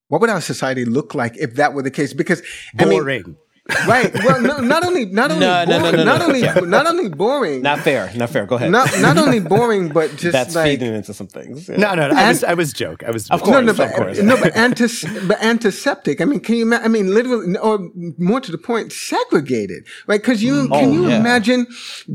what 0.09 0.21
would 0.21 0.29
our 0.29 0.41
society 0.41 0.85
look 0.85 1.15
like 1.15 1.35
if 1.37 1.55
that 1.55 1.73
were 1.73 1.81
the 1.81 1.89
case? 1.89 2.13
Because 2.13 2.43
I 2.77 2.85
Boring. 2.85 3.23
mean, 3.23 3.37
right. 3.87 4.13
Well, 4.13 4.41
no, 4.41 4.57
not 4.59 4.83
only 4.83 5.05
not 5.05 5.31
only 5.31 5.45
no, 5.45 5.65
boring, 5.65 5.81
no, 5.83 5.91
no, 5.91 6.03
not 6.03 6.21
only 6.21 6.41
yeah. 6.41 6.53
not 6.53 6.85
only 6.85 7.07
boring. 7.07 7.61
Not 7.61 7.79
fair. 7.79 8.11
Not 8.13 8.29
fair. 8.29 8.45
Go 8.45 8.55
ahead. 8.55 8.71
Not 8.71 8.89
not 8.99 9.17
only 9.17 9.39
boring, 9.39 9.89
but 9.89 10.09
just 10.17 10.33
that's 10.33 10.53
like, 10.53 10.71
feeding 10.71 10.93
into 10.93 11.13
some 11.13 11.27
things. 11.27 11.69
Yeah. 11.69 11.77
No, 11.77 11.95
no, 11.95 12.09
no. 12.09 12.15
I 12.15 12.27
was 12.27 12.43
I 12.43 12.53
was 12.55 12.73
joke. 12.73 13.03
I 13.03 13.11
was 13.11 13.29
of 13.29 13.41
course, 13.41 13.55
no, 13.55 13.61
no, 13.61 13.73
but, 13.73 13.89
of 13.89 13.95
course. 13.95 14.19
no, 14.21 14.35
but, 14.37 14.53
antis, 14.55 15.05
but 15.27 15.41
antiseptic. 15.41 16.19
I 16.19 16.25
mean, 16.25 16.41
can 16.41 16.55
you? 16.55 16.73
I 16.73 16.89
mean, 16.89 17.13
literally, 17.13 17.57
or 17.57 17.89
more 18.17 18.41
to 18.41 18.51
the 18.51 18.57
point, 18.57 18.91
segregated. 18.91 19.85
Right? 20.07 20.19
Because 20.19 20.43
you 20.43 20.67
oh, 20.69 20.79
can 20.79 20.91
you 20.91 21.07
yeah. 21.07 21.19
imagine 21.19 21.67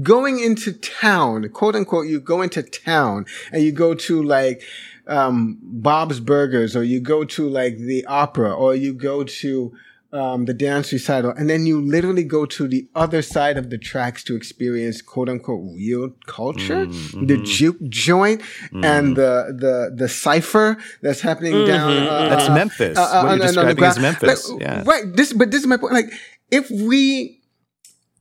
going 0.03 0.41
into 0.41 0.75
town, 0.75 1.49
quote 1.49 1.75
unquote, 1.75 2.09
you 2.09 2.21
go 2.21 2.43
into 2.43 2.63
town 2.63 3.25
and 3.53 3.63
you 3.63 3.73
go 3.73 3.95
to 3.95 4.23
like 4.23 4.63
um, 5.07 5.59
Bob's 5.63 6.21
Burgers, 6.21 6.77
or 6.77 6.85
you 6.85 7.01
go 7.01 7.25
to 7.25 7.49
like 7.49 7.79
the 7.79 8.05
opera, 8.05 8.53
or 8.53 8.75
you 8.75 8.93
go 8.93 9.25
to 9.25 9.73
um, 10.11 10.47
the 10.47 10.55
dance 10.55 10.91
recital, 10.91 11.33
and 11.33 11.51
then 11.51 11.67
you 11.67 11.81
literally 11.81 12.25
go 12.25 12.47
to 12.47 12.67
the 12.67 12.89
other 12.95 13.21
side 13.21 13.59
of 13.59 13.69
the 13.69 13.77
tracks 13.77 14.25
to 14.25 14.37
experience 14.37 15.03
"quote 15.03 15.29
unquote" 15.29 15.63
real 15.75 16.11
culture, 16.27 16.87
mm-hmm. 16.87 17.27
the 17.27 17.37
juke 17.43 17.77
joint, 17.89 18.41
mm-hmm. 18.41 18.85
and 18.85 19.17
the 19.17 19.55
the 19.55 19.95
the 19.95 20.09
cipher 20.09 20.79
that's 21.03 21.21
happening 21.21 21.53
mm-hmm. 21.53 21.67
down. 21.67 21.93
Uh, 21.93 22.29
that's 22.31 22.49
Memphis. 22.49 22.97
Uh, 22.97 23.03
uh, 23.03 23.23
what 23.23 23.39
you're 23.39 23.47
describing 23.47 23.85
as 23.85 23.99
Memphis, 23.99 24.49
like, 24.49 24.61
yeah. 24.63 24.83
Right. 24.87 25.05
This, 25.15 25.33
but 25.35 25.51
this 25.51 25.61
is 25.61 25.67
my 25.67 25.77
point. 25.77 25.93
Like, 25.93 26.11
if 26.51 26.71
we, 26.71 27.43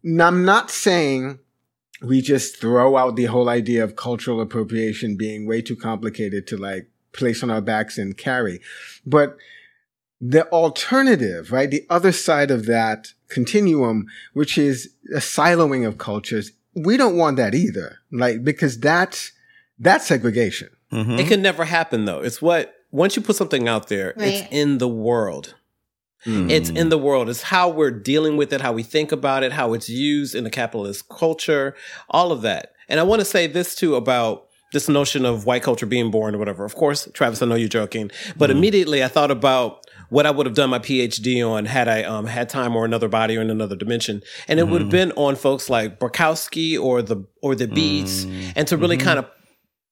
I'm 0.04 0.44
not 0.44 0.70
saying 0.70 1.40
we 2.02 2.22
just 2.22 2.58
throw 2.58 2.98
out 2.98 3.16
the 3.16 3.26
whole 3.26 3.48
idea 3.48 3.84
of 3.84 3.96
cultural 3.96 4.42
appropriation 4.42 5.16
being 5.16 5.48
way 5.48 5.62
too 5.62 5.78
complicated 5.78 6.48
to 6.48 6.58
like 6.58 6.90
place 7.14 7.44
on 7.44 7.50
our 7.50 7.62
backs 7.62 7.98
and 7.98 8.18
carry, 8.18 8.60
but 9.06 9.38
the 10.20 10.48
alternative, 10.50 11.52
right? 11.52 11.70
The 11.70 11.86
other 11.90 12.12
side 12.12 12.52
of 12.52 12.66
that 12.66 13.14
continuum, 13.30 14.08
which 14.34 14.58
is 14.58 14.94
a 15.14 15.20
siloing 15.20 15.88
of 15.88 15.98
cultures. 15.98 16.52
We 16.76 16.98
don't 16.98 17.18
want 17.18 17.38
that 17.38 17.54
either. 17.54 17.98
Like, 18.12 18.44
because 18.44 18.80
that's, 18.80 19.32
that's 19.80 20.08
segregation. 20.08 20.70
Mm-hmm. 20.92 21.20
It 21.20 21.28
can 21.28 21.42
never 21.42 21.66
happen 21.66 22.06
though. 22.06 22.22
It's 22.22 22.42
what, 22.42 22.74
once 22.92 23.16
you 23.16 23.22
put 23.22 23.36
something 23.36 23.68
out 23.68 23.90
there, 23.90 24.14
right. 24.16 24.28
it's 24.28 24.48
in 24.52 24.78
the 24.78 24.88
world. 24.88 25.56
Mm. 26.26 26.50
It's 26.50 26.70
in 26.70 26.90
the 26.90 26.98
world. 26.98 27.30
It's 27.30 27.44
how 27.44 27.70
we're 27.70 27.92
dealing 27.92 28.38
with 28.38 28.52
it, 28.52 28.62
how 28.62 28.74
we 28.74 28.84
think 28.84 29.12
about 29.12 29.44
it, 29.44 29.52
how 29.52 29.74
it's 29.74 29.88
used 29.88 30.34
in 30.34 30.44
the 30.44 30.50
capitalist 30.50 31.10
culture, 31.10 31.76
all 32.10 32.32
of 32.32 32.42
that. 32.42 32.74
And 32.90 33.00
I 33.00 33.04
want 33.04 33.20
to 33.20 33.26
say 33.26 33.48
this 33.48 33.76
too 33.76 33.96
about 33.96 34.48
this 34.74 34.90
notion 34.90 35.26
of 35.26 35.46
white 35.46 35.64
culture 35.64 35.86
being 35.86 36.12
born 36.12 36.36
or 36.36 36.38
whatever. 36.38 36.66
Of 36.66 36.76
course, 36.76 37.08
Travis, 37.14 37.42
I 37.42 37.46
know 37.46 37.56
you're 37.56 37.70
joking, 37.70 38.12
but 38.36 38.50
mm. 38.50 38.54
immediately 38.54 39.04
I 39.04 39.08
thought 39.08 39.32
about 39.32 39.87
what 40.10 40.26
I 40.26 40.32
would 40.32 40.46
have 40.46 40.56
done 40.56 40.70
my 40.70 40.80
PhD 40.80 41.48
on 41.48 41.66
had 41.66 41.88
I 41.88 42.04
um, 42.04 42.26
had 42.26 42.50
time 42.50 42.76
or 42.76 42.86
another 42.86 43.08
body 43.08 43.38
or 43.38 43.42
in 43.42 43.50
another 43.50 43.76
dimension, 43.76 44.22
and 44.48 44.60
it 44.60 44.66
mm 44.66 44.72
would 44.72 44.82
have 44.82 44.92
been 44.92 45.12
on 45.14 45.36
folks 45.36 45.70
like 45.70 46.00
Bukowski 46.00 46.80
or 46.80 47.02
the 47.02 47.26
or 47.42 47.56
the 47.56 47.68
Beats, 47.68 48.26
mm 48.26 48.54
and 48.56 48.68
to 48.68 48.78
really 48.78 48.98
mm-hmm. 48.98 49.06
kind 49.06 49.20
of 49.20 49.26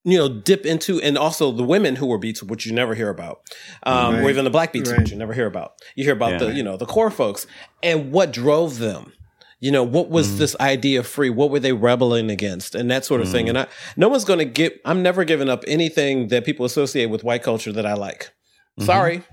you 0.06 0.20
know, 0.20 0.30
dip 0.30 0.68
into, 0.68 1.02
and 1.02 1.18
also 1.18 1.52
the 1.52 1.64
women 1.64 1.96
who 1.96 2.06
were 2.06 2.20
beats, 2.20 2.44
which 2.44 2.66
you 2.66 2.72
never 2.72 2.94
hear 2.94 3.10
about, 3.10 3.42
um, 3.84 4.14
right. 4.14 4.24
or 4.24 4.30
even 4.30 4.44
the 4.44 4.52
black 4.52 4.72
beats, 4.72 4.92
right. 4.92 5.00
which 5.00 5.10
you 5.10 5.18
never 5.18 5.34
hear 5.34 5.48
about. 5.48 5.74
You 5.96 6.04
hear 6.04 6.14
about 6.14 6.34
yeah. 6.34 6.38
the, 6.38 6.54
you 6.54 6.62
know, 6.62 6.78
the 6.78 6.86
core 6.86 7.10
folks 7.10 7.48
and 7.82 8.12
what 8.12 8.32
drove 8.32 8.78
them. 8.78 9.12
You 9.60 9.72
know, 9.72 9.84
what 9.84 10.10
was 10.10 10.28
mm. 10.28 10.38
this 10.38 10.56
idea 10.60 11.02
free? 11.02 11.32
What 11.32 11.50
were 11.50 11.60
they 11.60 11.74
rebelling 11.74 12.30
against 12.30 12.76
and 12.76 12.92
that 12.92 13.04
sort 13.04 13.22
of 13.22 13.28
mm. 13.28 13.32
thing? 13.32 13.50
And 13.50 13.58
I, 13.58 13.68
no 13.98 14.08
one's 14.08 14.26
going 14.26 14.38
to 14.38 14.46
get, 14.46 14.80
I'm 14.86 15.02
never 15.02 15.24
giving 15.24 15.50
up 15.50 15.64
anything 15.66 16.28
that 16.28 16.46
people 16.46 16.68
associate 16.68 17.08
with 17.08 17.24
white 17.24 17.42
culture 17.42 17.72
that 17.72 17.86
I 17.86 17.94
like. 17.94 18.32
Mm-hmm. 18.78 18.86
Sorry. 18.86 19.24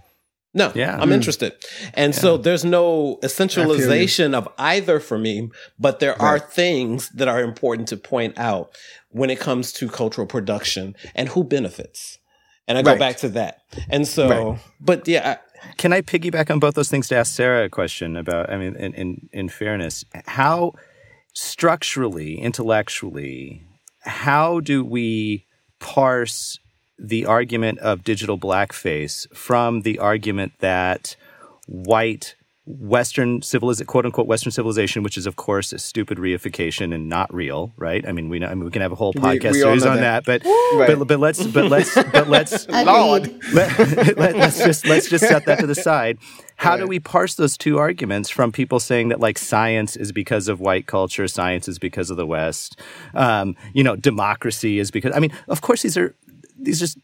No, 0.54 0.70
yeah. 0.74 0.98
I'm 1.00 1.10
mm. 1.10 1.14
interested. 1.14 1.54
And 1.94 2.12
yeah. 2.12 2.20
so 2.20 2.36
there's 2.36 2.64
no 2.64 3.18
essentialization 3.22 4.34
of 4.34 4.48
either 4.58 5.00
for 5.00 5.18
me, 5.18 5.50
but 5.78 5.98
there 5.98 6.12
right. 6.12 6.20
are 6.20 6.38
things 6.38 7.08
that 7.10 7.26
are 7.26 7.42
important 7.42 7.88
to 7.88 7.96
point 7.96 8.38
out 8.38 8.76
when 9.08 9.30
it 9.30 9.40
comes 9.40 9.72
to 9.74 9.88
cultural 9.88 10.26
production 10.26 10.94
and 11.14 11.30
who 11.30 11.42
benefits. 11.42 12.18
And 12.68 12.78
I 12.78 12.82
go 12.82 12.90
right. 12.90 12.98
back 13.00 13.16
to 13.18 13.28
that. 13.30 13.62
And 13.88 14.06
so, 14.06 14.28
right. 14.28 14.58
but 14.80 15.08
yeah. 15.08 15.38
I, 15.62 15.72
Can 15.76 15.92
I 15.92 16.02
piggyback 16.02 16.50
on 16.50 16.58
both 16.58 16.74
those 16.74 16.90
things 16.90 17.08
to 17.08 17.16
ask 17.16 17.34
Sarah 17.34 17.64
a 17.64 17.68
question 17.70 18.16
about, 18.16 18.50
I 18.50 18.56
mean, 18.58 18.76
in, 18.76 18.94
in, 18.94 19.28
in 19.32 19.48
fairness, 19.48 20.04
how 20.26 20.72
structurally, 21.32 22.38
intellectually, 22.38 23.64
how 24.00 24.60
do 24.60 24.84
we 24.84 25.46
parse 25.80 26.58
the 26.98 27.26
argument 27.26 27.78
of 27.80 28.04
digital 28.04 28.38
blackface 28.38 29.32
from 29.34 29.80
the 29.80 29.98
argument 29.98 30.52
that 30.60 31.16
white 31.66 32.36
Western 32.64 33.42
civilization, 33.42 33.86
quote 33.86 34.06
unquote, 34.06 34.28
Western 34.28 34.52
civilization, 34.52 35.02
which 35.02 35.18
is 35.18 35.26
of 35.26 35.34
course 35.34 35.72
a 35.72 35.80
stupid 35.80 36.18
reification 36.18 36.94
and 36.94 37.08
not 37.08 37.32
real, 37.34 37.72
right? 37.76 38.06
I 38.06 38.12
mean, 38.12 38.28
we 38.28 38.38
know, 38.38 38.46
I 38.46 38.54
mean, 38.54 38.64
we 38.64 38.70
can 38.70 38.82
have 38.82 38.92
a 38.92 38.96
whole 38.96 39.12
podcast 39.12 39.42
we, 39.42 39.58
we 39.58 39.60
series 39.60 39.84
on 39.84 39.96
that, 39.96 40.24
that 40.26 40.42
but, 40.44 40.48
right. 40.78 40.96
but 40.96 41.08
but 41.08 41.18
let's 41.18 41.44
but 41.44 41.64
let's 41.64 41.92
but 41.94 42.28
let's 42.28 42.68
Lord. 42.68 43.34
Let, 43.52 44.16
let, 44.16 44.36
us 44.36 44.58
just 44.58 44.86
let's 44.86 45.08
just 45.10 45.26
set 45.26 45.44
that 45.46 45.58
to 45.58 45.66
the 45.66 45.74
side. 45.74 46.18
How 46.56 46.70
right. 46.70 46.80
do 46.80 46.86
we 46.86 47.00
parse 47.00 47.34
those 47.34 47.56
two 47.58 47.78
arguments 47.78 48.30
from 48.30 48.52
people 48.52 48.78
saying 48.78 49.08
that 49.08 49.18
like 49.18 49.38
science 49.38 49.96
is 49.96 50.12
because 50.12 50.46
of 50.46 50.60
white 50.60 50.86
culture, 50.86 51.26
science 51.26 51.66
is 51.66 51.78
because 51.78 52.10
of 52.10 52.16
the 52.16 52.26
West, 52.26 52.78
um, 53.14 53.56
you 53.74 53.82
know, 53.82 53.96
democracy 53.96 54.78
is 54.78 54.92
because 54.92 55.12
I 55.14 55.18
mean, 55.18 55.32
of 55.48 55.60
course 55.60 55.82
these 55.82 55.96
are 55.96 56.14
these 56.62 56.78
just 56.78 56.98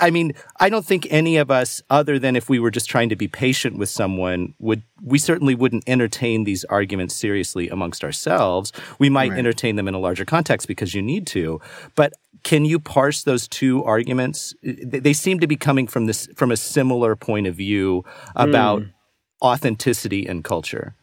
I 0.00 0.10
mean, 0.10 0.34
I 0.60 0.68
don't 0.68 0.84
think 0.84 1.06
any 1.10 1.36
of 1.36 1.50
us, 1.50 1.82
other 1.90 2.18
than 2.18 2.36
if 2.36 2.48
we 2.48 2.58
were 2.58 2.70
just 2.70 2.88
trying 2.88 3.08
to 3.08 3.16
be 3.16 3.28
patient 3.28 3.76
with 3.76 3.88
someone, 3.88 4.54
would 4.58 4.82
we 5.02 5.18
certainly 5.18 5.54
wouldn't 5.54 5.84
entertain 5.86 6.44
these 6.44 6.64
arguments 6.64 7.14
seriously 7.14 7.68
amongst 7.68 8.04
ourselves. 8.04 8.72
We 8.98 9.10
might 9.10 9.30
right. 9.30 9.38
entertain 9.38 9.76
them 9.76 9.88
in 9.88 9.94
a 9.94 9.98
larger 9.98 10.24
context 10.24 10.68
because 10.68 10.94
you 10.94 11.02
need 11.02 11.26
to. 11.28 11.60
But 11.94 12.12
can 12.44 12.64
you 12.64 12.78
parse 12.78 13.24
those 13.24 13.48
two 13.48 13.82
arguments? 13.84 14.54
They 14.62 15.12
seem 15.12 15.40
to 15.40 15.46
be 15.46 15.56
coming 15.56 15.86
from 15.86 16.06
this 16.06 16.28
from 16.36 16.50
a 16.50 16.56
similar 16.56 17.16
point 17.16 17.46
of 17.46 17.56
view 17.56 18.04
about 18.36 18.82
mm. 18.82 18.92
authenticity 19.42 20.26
and 20.26 20.44
culture. 20.44 20.94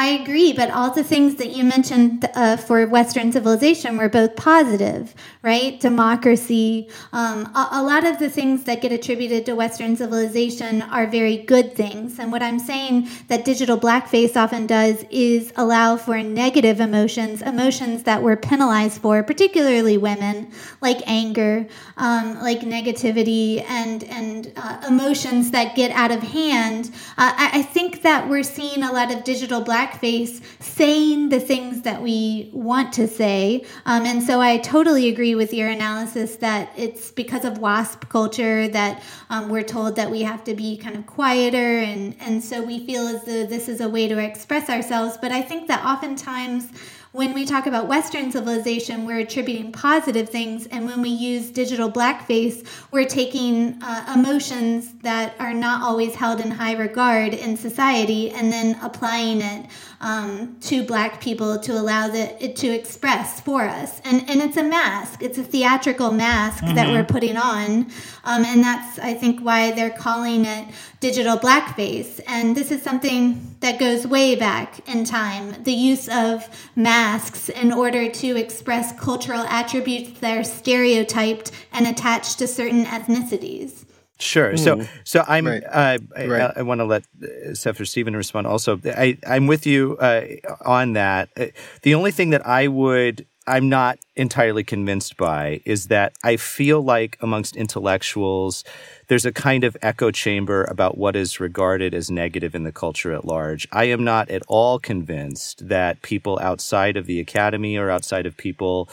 I 0.00 0.12
agree, 0.22 0.54
but 0.54 0.70
all 0.70 0.94
the 0.94 1.04
things 1.04 1.34
that 1.34 1.54
you 1.54 1.62
mentioned 1.62 2.26
uh, 2.34 2.56
for 2.56 2.86
Western 2.86 3.32
civilization 3.32 3.98
were 3.98 4.08
both 4.08 4.34
positive, 4.34 5.14
right? 5.42 5.78
Democracy. 5.78 6.88
Um, 7.12 7.44
a, 7.54 7.68
a, 7.72 7.82
lot 7.82 8.06
of 8.06 8.18
the 8.18 8.30
things 8.30 8.64
that 8.64 8.80
get 8.80 8.92
attributed 8.92 9.44
to 9.44 9.54
Western 9.54 9.94
civilization 9.98 10.80
are 10.80 11.06
very 11.06 11.36
good 11.36 11.74
things. 11.74 12.18
And 12.18 12.32
what 12.32 12.42
I'm 12.42 12.58
saying 12.58 13.10
that 13.28 13.44
digital 13.44 13.76
blackface 13.76 14.36
often 14.36 14.66
does 14.66 15.04
is 15.10 15.52
allow 15.56 15.98
for 15.98 16.22
negative 16.22 16.80
emotions, 16.80 17.42
emotions 17.42 18.04
that 18.04 18.22
were 18.22 18.36
penalized 18.36 19.02
for, 19.02 19.22
particularly 19.22 19.98
women, 19.98 20.50
like 20.80 21.06
anger, 21.06 21.66
um, 21.98 22.40
like 22.40 22.60
negativity, 22.60 23.62
and 23.68 24.04
and 24.04 24.50
uh, 24.56 24.80
emotions 24.88 25.50
that 25.50 25.76
get 25.76 25.90
out 25.90 26.10
of 26.10 26.22
hand. 26.22 26.90
Uh, 27.18 27.34
I, 27.36 27.50
I 27.58 27.62
think 27.62 28.00
that 28.00 28.30
we're 28.30 28.42
seeing 28.42 28.82
a 28.82 28.92
lot 28.92 29.12
of 29.12 29.24
digital 29.24 29.60
black 29.60 29.89
blackface 29.90 30.42
saying 30.62 31.28
the 31.28 31.40
things 31.40 31.82
that 31.82 32.02
we 32.02 32.50
want 32.52 32.92
to 32.94 33.08
say. 33.08 33.64
Um, 33.86 34.04
and 34.04 34.22
so 34.22 34.40
I 34.40 34.58
totally 34.58 35.08
agree 35.08 35.34
with 35.34 35.52
your 35.52 35.68
analysis 35.68 36.36
that 36.36 36.72
it's 36.76 37.10
because 37.10 37.44
of 37.44 37.58
WASP 37.58 38.08
culture 38.08 38.68
that 38.68 39.02
um, 39.28 39.48
we're 39.48 39.62
told 39.62 39.96
that 39.96 40.10
we 40.10 40.22
have 40.22 40.44
to 40.44 40.54
be 40.54 40.76
kind 40.76 40.96
of 40.96 41.06
quieter. 41.06 41.78
And, 41.78 42.16
and 42.20 42.42
so 42.42 42.62
we 42.62 42.84
feel 42.86 43.06
as 43.06 43.24
though 43.24 43.46
this 43.46 43.68
is 43.68 43.80
a 43.80 43.88
way 43.88 44.08
to 44.08 44.18
express 44.18 44.68
ourselves. 44.68 45.18
But 45.20 45.32
I 45.32 45.42
think 45.42 45.68
that 45.68 45.84
oftentimes, 45.84 46.68
when 47.12 47.34
we 47.34 47.44
talk 47.44 47.66
about 47.66 47.88
Western 47.88 48.30
civilization, 48.30 49.04
we're 49.04 49.18
attributing 49.18 49.72
positive 49.72 50.28
things, 50.28 50.68
and 50.68 50.86
when 50.86 51.02
we 51.02 51.08
use 51.08 51.50
digital 51.50 51.90
blackface, 51.90 52.64
we're 52.92 53.04
taking 53.04 53.82
uh, 53.82 54.14
emotions 54.14 54.92
that 55.02 55.34
are 55.40 55.52
not 55.52 55.82
always 55.82 56.14
held 56.14 56.40
in 56.40 56.52
high 56.52 56.76
regard 56.76 57.34
in 57.34 57.56
society 57.56 58.30
and 58.30 58.52
then 58.52 58.78
applying 58.80 59.40
it 59.40 59.66
um, 60.00 60.56
to 60.62 60.82
black 60.82 61.20
people 61.20 61.58
to 61.58 61.72
allow 61.72 62.08
the, 62.08 62.42
it 62.42 62.56
to 62.56 62.68
express 62.68 63.40
for 63.40 63.62
us. 63.62 64.00
And, 64.04 64.28
and 64.30 64.40
it's 64.40 64.56
a 64.56 64.62
mask, 64.62 65.22
it's 65.22 65.38
a 65.38 65.42
theatrical 65.42 66.10
mask 66.10 66.64
mm-hmm. 66.64 66.74
that 66.74 66.88
we're 66.88 67.04
putting 67.04 67.36
on. 67.36 67.90
Um, 68.24 68.44
and 68.44 68.62
that's, 68.62 68.98
I 68.98 69.14
think, 69.14 69.40
why 69.40 69.72
they're 69.72 69.90
calling 69.90 70.44
it 70.46 70.68
digital 71.00 71.36
blackface. 71.36 72.20
And 72.26 72.56
this 72.56 72.70
is 72.70 72.82
something 72.82 73.56
that 73.60 73.78
goes 73.78 74.06
way 74.06 74.36
back 74.36 74.88
in 74.88 75.04
time 75.04 75.62
the 75.64 75.72
use 75.72 76.08
of 76.08 76.48
masks 76.74 77.48
in 77.48 77.72
order 77.72 78.10
to 78.10 78.36
express 78.36 78.98
cultural 78.98 79.40
attributes 79.40 80.20
that 80.20 80.36
are 80.36 80.44
stereotyped 80.44 81.50
and 81.72 81.86
attached 81.86 82.38
to 82.38 82.46
certain 82.46 82.84
ethnicities. 82.86 83.84
Sure. 84.20 84.56
So, 84.56 84.76
mm. 84.76 84.88
so 85.04 85.24
I'm. 85.26 85.46
Right. 85.46 85.64
Uh, 85.64 85.98
I, 86.16 86.26
right. 86.26 86.42
I, 86.42 86.52
I 86.56 86.62
want 86.62 86.80
to 86.80 86.84
let 86.84 87.04
uh, 87.22 87.54
Seph 87.54 87.80
or 87.80 87.84
Steven 87.84 88.14
respond. 88.14 88.46
Also, 88.46 88.78
I, 88.84 89.18
I'm 89.26 89.46
with 89.46 89.66
you 89.66 89.96
uh, 89.98 90.26
on 90.64 90.92
that. 90.92 91.30
Uh, 91.36 91.46
the 91.82 91.94
only 91.94 92.10
thing 92.10 92.30
that 92.30 92.46
I 92.46 92.68
would, 92.68 93.26
I'm 93.46 93.68
not 93.68 93.98
entirely 94.16 94.62
convinced 94.62 95.16
by, 95.16 95.62
is 95.64 95.86
that 95.86 96.12
I 96.22 96.36
feel 96.36 96.82
like 96.82 97.16
amongst 97.20 97.56
intellectuals, 97.56 98.62
there's 99.08 99.24
a 99.24 99.32
kind 99.32 99.64
of 99.64 99.76
echo 99.80 100.10
chamber 100.10 100.64
about 100.64 100.98
what 100.98 101.16
is 101.16 101.40
regarded 101.40 101.94
as 101.94 102.10
negative 102.10 102.54
in 102.54 102.64
the 102.64 102.72
culture 102.72 103.12
at 103.12 103.24
large. 103.24 103.66
I 103.72 103.84
am 103.84 104.04
not 104.04 104.28
at 104.28 104.42
all 104.46 104.78
convinced 104.78 105.66
that 105.68 106.02
people 106.02 106.38
outside 106.42 106.96
of 106.96 107.06
the 107.06 107.20
academy 107.20 107.76
or 107.76 107.90
outside 107.90 108.26
of 108.26 108.36
people 108.36 108.88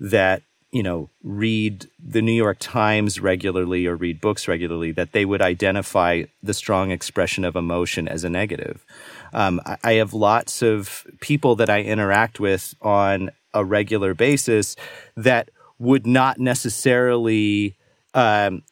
that 0.00 0.42
you 0.72 0.82
know, 0.82 1.10
read 1.22 1.88
the 1.98 2.22
New 2.22 2.32
York 2.32 2.58
Times 2.60 3.20
regularly 3.20 3.86
or 3.86 3.96
read 3.96 4.20
books 4.20 4.46
regularly, 4.46 4.92
that 4.92 5.12
they 5.12 5.24
would 5.24 5.42
identify 5.42 6.24
the 6.42 6.54
strong 6.54 6.90
expression 6.90 7.44
of 7.44 7.56
emotion 7.56 8.06
as 8.06 8.22
a 8.22 8.30
negative. 8.30 8.84
Um, 9.32 9.60
I, 9.66 9.76
I 9.82 9.92
have 9.94 10.14
lots 10.14 10.62
of 10.62 11.06
people 11.20 11.56
that 11.56 11.68
I 11.68 11.82
interact 11.82 12.38
with 12.38 12.74
on 12.80 13.30
a 13.52 13.64
regular 13.64 14.14
basis 14.14 14.76
that 15.16 15.50
would 15.78 16.06
not 16.06 16.38
necessarily 16.38 17.76
um, 18.14 18.62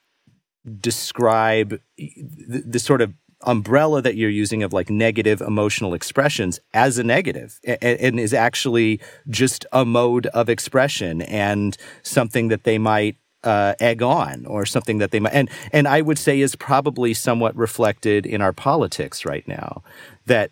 describe 0.80 1.80
the, 1.96 2.62
the, 2.64 2.78
sort 2.78 3.00
of 3.00 3.14
umbrella 3.42 4.02
that 4.02 4.16
you're 4.16 4.30
using 4.30 4.62
of 4.62 4.72
like 4.72 4.90
negative 4.90 5.40
emotional 5.40 5.94
expressions 5.94 6.58
as 6.74 6.98
a 6.98 7.04
negative 7.04 7.60
and, 7.64 7.82
and 7.82 8.20
is 8.20 8.34
actually 8.34 9.00
just 9.28 9.64
a 9.72 9.84
mode 9.84 10.26
of 10.28 10.48
expression 10.48 11.22
and 11.22 11.76
something 12.02 12.48
that 12.48 12.64
they 12.64 12.78
might 12.78 13.16
uh, 13.44 13.74
egg 13.78 14.02
on 14.02 14.44
or 14.46 14.66
something 14.66 14.98
that 14.98 15.12
they 15.12 15.20
might 15.20 15.32
and 15.32 15.48
and 15.72 15.86
I 15.86 16.00
would 16.00 16.18
say 16.18 16.40
is 16.40 16.56
probably 16.56 17.14
somewhat 17.14 17.54
reflected 17.54 18.26
in 18.26 18.42
our 18.42 18.52
politics 18.52 19.24
right 19.24 19.46
now 19.46 19.84
that 20.26 20.50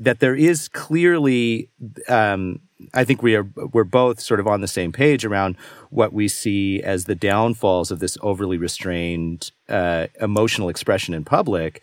that 0.00 0.18
there 0.18 0.34
is 0.34 0.68
clearly 0.68 1.70
um, 2.08 2.60
I 2.94 3.04
think 3.04 3.22
we 3.22 3.34
are 3.34 3.46
we're 3.72 3.84
both 3.84 4.20
sort 4.20 4.40
of 4.40 4.46
on 4.46 4.60
the 4.60 4.68
same 4.68 4.92
page 4.92 5.24
around 5.24 5.56
what 5.90 6.12
we 6.12 6.28
see 6.28 6.82
as 6.82 7.04
the 7.04 7.14
downfalls 7.14 7.90
of 7.90 7.98
this 7.98 8.16
overly 8.22 8.56
restrained 8.56 9.50
uh, 9.68 10.06
emotional 10.20 10.68
expression 10.68 11.14
in 11.14 11.24
public 11.24 11.82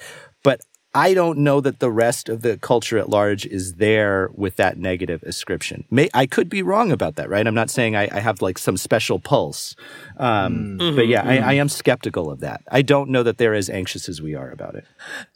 I 0.95 1.13
don't 1.13 1.39
know 1.39 1.59
that 1.59 1.79
the 1.79 1.91
rest 1.91 2.29
of 2.29 2.41
the 2.41 2.57
culture 2.57 2.97
at 2.97 3.09
large 3.09 3.45
is 3.45 3.73
there 3.73 4.29
with 4.33 4.55
that 4.55 4.77
negative 4.77 5.21
ascription. 5.23 5.83
May, 5.91 6.09
I 6.13 6.25
could 6.25 6.47
be 6.47 6.63
wrong 6.63 6.89
about 6.89 7.17
that, 7.17 7.29
right? 7.29 7.45
I'm 7.45 7.53
not 7.53 7.69
saying 7.69 7.97
I, 7.97 8.07
I 8.13 8.21
have 8.21 8.41
like 8.41 8.57
some 8.57 8.77
special 8.77 9.19
pulse. 9.19 9.75
Um, 10.15 10.77
mm-hmm, 10.79 10.95
but 10.95 11.07
yeah, 11.07 11.21
mm-hmm. 11.21 11.43
I, 11.43 11.49
I, 11.49 11.53
am 11.55 11.67
skeptical 11.67 12.31
of 12.31 12.39
that. 12.39 12.61
I 12.71 12.81
don't 12.81 13.09
know 13.09 13.23
that 13.23 13.37
they're 13.37 13.53
as 13.53 13.69
anxious 13.69 14.07
as 14.07 14.21
we 14.21 14.35
are 14.35 14.49
about 14.49 14.75
it. 14.75 14.85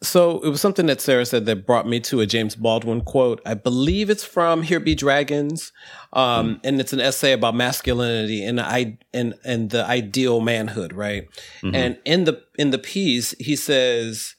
So 0.02 0.40
it 0.40 0.48
was 0.48 0.62
something 0.62 0.86
that 0.86 1.02
Sarah 1.02 1.26
said 1.26 1.46
that 1.48 1.66
brought 1.66 1.86
me 1.86 2.00
to 2.02 2.22
a 2.22 2.26
James 2.26 2.56
Baldwin 2.56 3.02
quote. 3.02 3.42
I 3.46 3.54
believe 3.54 4.10
it's 4.10 4.24
from 4.24 4.62
Here 4.64 4.80
Be 4.80 4.96
Dragons. 4.96 5.74
Um, 6.14 6.56
mm-hmm. 6.56 6.68
and 6.68 6.80
it's 6.80 6.94
an 6.94 7.02
essay 7.02 7.34
about 7.34 7.54
masculinity 7.54 8.44
and 8.44 8.60
I 8.60 8.98
and 9.14 9.36
and 9.44 9.70
the 9.70 9.86
ideal 9.86 10.40
manhood, 10.40 10.94
right? 10.94 11.30
Mm-hmm. 11.62 11.76
And 11.76 11.98
in 12.06 12.24
the 12.24 12.42
in 12.58 12.72
the 12.72 12.80
piece, 12.80 13.36
he 13.40 13.56
says 13.56 14.36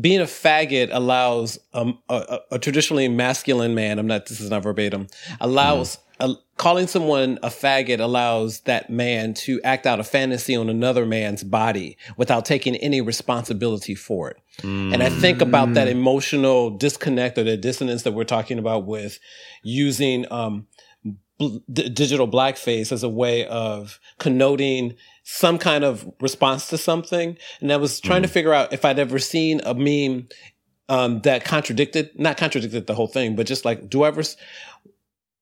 being 0.00 0.20
a 0.20 0.24
faggot 0.24 0.88
allows 0.92 1.58
um, 1.72 1.98
a, 2.08 2.40
a, 2.52 2.58
traditionally 2.58 3.08
masculine 3.08 3.74
man. 3.74 3.98
I'm 3.98 4.06
not. 4.06 4.26
This 4.26 4.40
is 4.40 4.50
not 4.50 4.62
verbatim. 4.62 5.08
Allows 5.40 5.98
mm. 6.20 6.34
a, 6.34 6.38
calling 6.56 6.86
someone 6.86 7.38
a 7.42 7.48
faggot 7.48 8.00
allows 8.00 8.60
that 8.60 8.90
man 8.90 9.34
to 9.34 9.60
act 9.62 9.86
out 9.86 10.00
a 10.00 10.04
fantasy 10.04 10.54
on 10.54 10.68
another 10.68 11.06
man's 11.06 11.42
body 11.44 11.96
without 12.16 12.44
taking 12.44 12.76
any 12.76 13.00
responsibility 13.00 13.94
for 13.94 14.30
it. 14.30 14.38
Mm. 14.62 14.94
And 14.94 15.02
I 15.02 15.08
think 15.08 15.40
about 15.40 15.74
that 15.74 15.88
emotional 15.88 16.70
disconnect 16.70 17.38
or 17.38 17.44
the 17.44 17.56
dissonance 17.56 18.02
that 18.02 18.12
we're 18.12 18.24
talking 18.24 18.58
about 18.58 18.86
with 18.86 19.18
using 19.62 20.30
um, 20.32 20.66
b- 21.38 21.62
digital 21.66 22.28
blackface 22.28 22.92
as 22.92 23.02
a 23.02 23.08
way 23.08 23.46
of 23.46 24.00
connoting 24.18 24.94
some 25.24 25.58
kind 25.58 25.84
of 25.84 26.10
response 26.20 26.68
to 26.68 26.78
something. 26.78 27.36
And 27.60 27.72
I 27.72 27.76
was 27.76 28.00
trying 28.00 28.22
mm. 28.22 28.26
to 28.26 28.32
figure 28.32 28.54
out 28.54 28.72
if 28.72 28.84
I'd 28.84 28.98
ever 28.98 29.18
seen 29.18 29.60
a 29.64 29.74
meme 29.74 30.28
um, 30.88 31.20
that 31.20 31.44
contradicted, 31.44 32.18
not 32.18 32.36
contradicted 32.36 32.86
the 32.86 32.94
whole 32.94 33.06
thing, 33.06 33.36
but 33.36 33.46
just 33.46 33.64
like, 33.64 33.88
do 33.88 34.04
I 34.04 34.08
ever, 34.08 34.22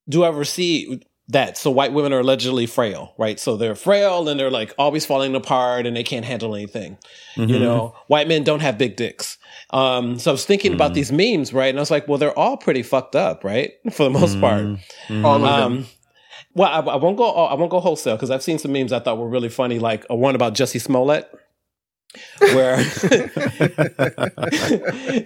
do 0.08 0.24
I 0.24 0.28
ever 0.28 0.44
see 0.44 1.00
that? 1.28 1.56
So 1.56 1.70
white 1.70 1.92
women 1.92 2.12
are 2.12 2.20
allegedly 2.20 2.66
frail, 2.66 3.14
right? 3.18 3.38
So 3.38 3.56
they're 3.56 3.74
frail 3.74 4.28
and 4.28 4.38
they're 4.38 4.50
like 4.50 4.74
always 4.78 5.04
falling 5.04 5.34
apart 5.34 5.86
and 5.86 5.96
they 5.96 6.02
can't 6.02 6.24
handle 6.24 6.54
anything. 6.54 6.98
Mm-hmm. 7.36 7.50
You 7.50 7.58
know, 7.58 7.96
white 8.06 8.28
men 8.28 8.44
don't 8.44 8.60
have 8.60 8.78
big 8.78 8.96
dicks. 8.96 9.38
Um, 9.70 10.18
so 10.18 10.30
I 10.30 10.32
was 10.32 10.44
thinking 10.44 10.72
mm. 10.72 10.76
about 10.76 10.94
these 10.94 11.10
memes, 11.10 11.52
right? 11.52 11.68
And 11.68 11.78
I 11.78 11.82
was 11.82 11.90
like, 11.90 12.06
well, 12.06 12.18
they're 12.18 12.38
all 12.38 12.56
pretty 12.56 12.82
fucked 12.82 13.16
up, 13.16 13.42
right? 13.42 13.72
For 13.92 14.04
the 14.04 14.10
most 14.10 14.36
mm. 14.36 14.40
part. 14.40 14.64
Mm. 15.08 15.24
All 15.24 15.36
of 15.36 15.42
them. 15.42 15.72
Um, 15.78 15.86
well, 16.54 16.68
I, 16.68 16.92
I 16.92 16.96
won't 16.96 17.18
go. 17.18 17.30
I 17.30 17.54
won't 17.54 17.70
go 17.70 17.80
wholesale 17.80 18.16
because 18.16 18.30
I've 18.30 18.42
seen 18.42 18.58
some 18.58 18.72
memes 18.72 18.90
I 18.90 18.98
thought 18.98 19.18
were 19.18 19.28
really 19.28 19.50
funny, 19.50 19.78
like 19.78 20.06
a 20.08 20.16
one 20.16 20.34
about 20.34 20.54
Jussie 20.54 20.80
Smollett 20.80 21.30
where 22.38 22.76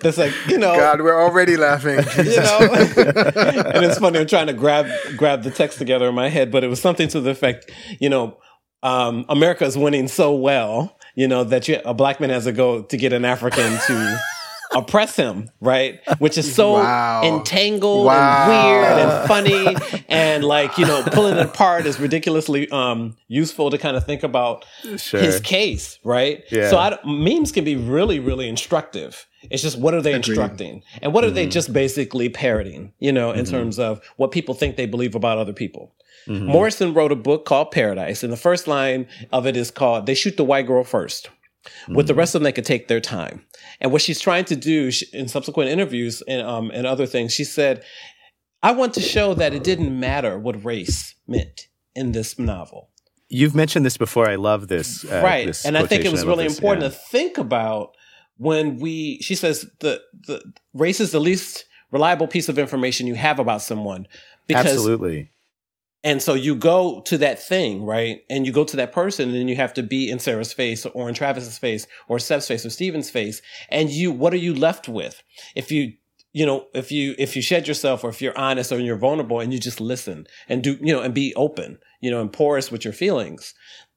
it's 0.03 0.19
like 0.19 0.33
you 0.49 0.59
know 0.59 0.75
god 0.77 1.01
we're 1.01 1.21
already 1.21 1.57
laughing. 1.57 1.99
you 2.25 2.37
know 2.37 2.59
and 2.61 3.85
it's 3.85 3.99
funny 3.99 4.19
i'm 4.19 4.27
trying 4.27 4.47
to 4.47 4.53
grab 4.53 4.87
grab 5.17 5.43
the 5.43 5.51
text 5.51 5.79
together 5.79 6.09
in 6.09 6.15
my 6.15 6.29
head 6.29 6.51
but 6.51 6.65
it 6.65 6.69
was 6.69 6.81
something 6.81 7.09
to 7.09 7.21
the 7.21 7.31
effect 7.31 7.71
you 8.01 8.09
know 8.09 8.37
um, 8.83 9.25
america 9.29 9.65
is 9.65 9.77
winning 9.77 10.09
so 10.09 10.35
well 10.35 10.97
you 11.15 11.29
know 11.29 11.45
that 11.45 11.69
you, 11.69 11.81
a 11.85 11.95
black 11.95 12.19
man 12.21 12.31
has 12.31 12.45
to 12.45 12.53
go 12.53 12.83
to 12.83 12.97
get 12.97 13.13
an 13.13 13.25
african 13.25 13.79
to 13.87 14.21
oppress 14.73 15.17
him, 15.17 15.51
right? 15.61 16.01
Which 16.19 16.39
is 16.39 16.55
so 16.55 16.75
wow. 16.75 17.23
entangled 17.25 18.07
wow. 18.07 18.49
and 18.49 18.51
weird 18.51 19.09
and 19.09 19.29
funny 19.29 20.05
and 20.09 20.45
like, 20.45 20.79
you 20.79 20.87
know, 20.87 21.03
pulling 21.13 21.37
it 21.37 21.47
apart 21.47 21.87
is 21.87 21.99
ridiculously 21.99 22.71
um, 22.71 23.17
useful 23.29 23.71
to 23.71 23.79
kind 23.79 23.97
of 23.97 24.05
think 24.05 24.23
about 24.23 24.65
sure. 24.97 25.21
his 25.21 25.41
case, 25.41 25.99
right? 26.05 26.45
Yeah. 26.51 26.71
So 26.71 26.79
I, 26.79 26.99
memes 27.05 27.53
can 27.53 27.65
be 27.65 27.77
really, 27.77 28.21
really 28.21 28.49
instructive. 28.49 29.27
It's 29.51 29.63
just 29.63 29.79
what 29.79 29.95
are 29.95 30.03
they 30.03 30.13
Agreed. 30.13 30.29
instructing? 30.29 30.83
And 31.03 31.13
what 31.13 31.25
are 31.25 31.29
mm-hmm. 31.29 31.37
they 31.37 31.47
just 31.47 31.73
basically 31.73 32.29
parroting, 32.29 32.93
you 32.99 33.13
know, 33.13 33.33
in 33.33 33.45
mm-hmm. 33.45 33.55
terms 33.55 33.79
of 33.79 34.01
what 34.17 34.31
people 34.31 34.55
think 34.55 34.77
they 34.77 34.87
believe 34.87 35.15
about 35.15 35.39
other 35.39 35.53
people. 35.53 35.95
Mm-hmm. 36.27 36.47
Morrison 36.47 36.95
wrote 36.95 37.13
a 37.13 37.17
book 37.17 37.47
called 37.47 37.71
Paradise, 37.71 38.23
and 38.23 38.33
the 38.33 38.37
first 38.37 38.69
line 38.69 39.07
of 39.33 39.47
it 39.47 39.57
is 39.57 39.71
called 39.71 40.05
They 40.05 40.15
Shoot 40.15 40.37
the 40.37 40.45
White 40.45 40.67
Girl 40.67 40.85
First. 40.85 41.31
Mm-hmm. 41.65 41.95
With 41.95 42.07
the 42.07 42.15
rest 42.15 42.35
of 42.35 42.41
them, 42.41 42.45
they 42.45 42.53
could 42.53 42.65
take 42.65 42.89
their 42.89 43.01
time. 43.01 43.45
And 43.81 43.93
what 43.93 44.03
she's 44.03 44.21
trying 44.21 44.45
to 44.47 44.57
do 44.57 44.91
she, 44.91 45.07
in 45.13 45.29
subsequent 45.29 45.71
interviews 45.71 46.23
and, 46.27 46.47
um, 46.47 46.71
and 46.73 46.87
other 46.87 47.07
things, 47.07 47.33
she 47.33 47.45
said, 47.45 47.85
I 48.63 48.73
want 48.73 48.95
to 48.95 49.01
show 49.01 49.35
that 49.35 49.55
it 49.55 49.65
didn't 49.65 49.99
matter 49.99 50.39
what 50.39 50.65
race 50.65 51.15
meant 51.27 51.69
in 51.95 52.13
this 52.13 52.39
novel. 52.39 52.91
You've 53.29 53.55
mentioned 53.55 53.87
this 53.87 53.97
before. 53.97 54.29
I 54.29 54.37
love 54.37 54.69
this. 54.69 55.05
Uh, 55.05 55.21
right. 55.23 55.47
This 55.47 55.65
and 55.65 55.79
I 55.79 55.87
think 55.87 56.05
it 56.05 56.13
was 56.13 56.27
really 56.27 56.45
this, 56.45 56.59
important 56.59 56.83
yeah. 56.83 56.91
to 56.91 56.95
think 56.95 57.39
about 57.39 57.95
when 58.39 58.79
we, 58.79 59.19
she 59.21 59.35
says, 59.35 59.67
the, 59.81 60.01
the 60.27 60.43
race 60.75 61.01
is 61.01 61.13
the 61.13 61.21
least 61.21 61.67
reliable 61.91 62.27
piece 62.27 62.49
of 62.49 62.59
information 62.59 63.07
you 63.07 63.15
have 63.15 63.39
about 63.39 63.63
someone. 63.63 64.07
Because 64.47 64.67
Absolutely 64.67 65.31
and 66.03 66.23
so 66.23 66.33
you 66.33 66.55
go 66.55 67.01
to 67.03 67.19
that 67.19 67.43
thing, 67.43 67.85
right? 67.85 68.23
And 68.31 68.47
you 68.47 68.53
go 68.53 68.65
to 68.65 68.77
that 68.77 68.93
person 68.93 69.29
and 69.29 69.39
then 69.39 69.49
you 69.49 69.57
have 69.57 69.75
to 69.75 69.83
be 69.83 70.11
in 70.11 70.19
Sarah's 70.19 70.53
face 70.53 70.87
or 70.87 71.09
in 71.09 71.15
Travis's 71.15 71.59
face 71.59 71.87
or 72.09 72.19
Seph's 72.19 72.49
face 72.49 72.65
or 72.65 72.71
Stephen's 72.71 73.11
face. 73.11 73.43
And 73.69 73.91
you, 73.91 74.11
what 74.11 74.33
are 74.33 74.39
you 74.39 74.55
left 74.55 74.89
with? 74.89 75.23
If 75.55 75.71
you, 75.71 75.93
you 76.33 76.47
know, 76.47 76.67
if 76.73 76.91
you 76.93 77.15
if 77.19 77.35
you 77.37 77.43
shed 77.43 77.67
yourself 77.67 78.05
or 78.05 78.09
if 78.09 78.23
you're 78.23 78.39
honest 78.39 78.73
or 78.73 78.79
you're 78.79 78.97
vulnerable 78.97 79.41
and 79.41 79.53
you 79.53 79.59
just 79.59 79.81
listen 79.81 80.27
and 80.49 80.63
do 80.63 80.79
you 80.81 80.95
know 80.95 81.01
and 81.01 81.13
be 81.13 81.35
open, 81.35 81.79
you 82.01 82.11
know, 82.11 82.21
and 82.21 82.33
porous 82.33 82.71
with 82.71 82.85
your 82.85 82.95
feelings, 82.95 83.53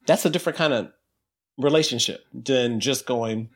that's 0.07 0.25
a 0.25 0.31
different 0.31 0.57
kind 0.57 0.73
of 0.73 0.91
relationship 1.57 2.25
than 2.33 2.79
just 2.79 3.05
going. 3.05 3.49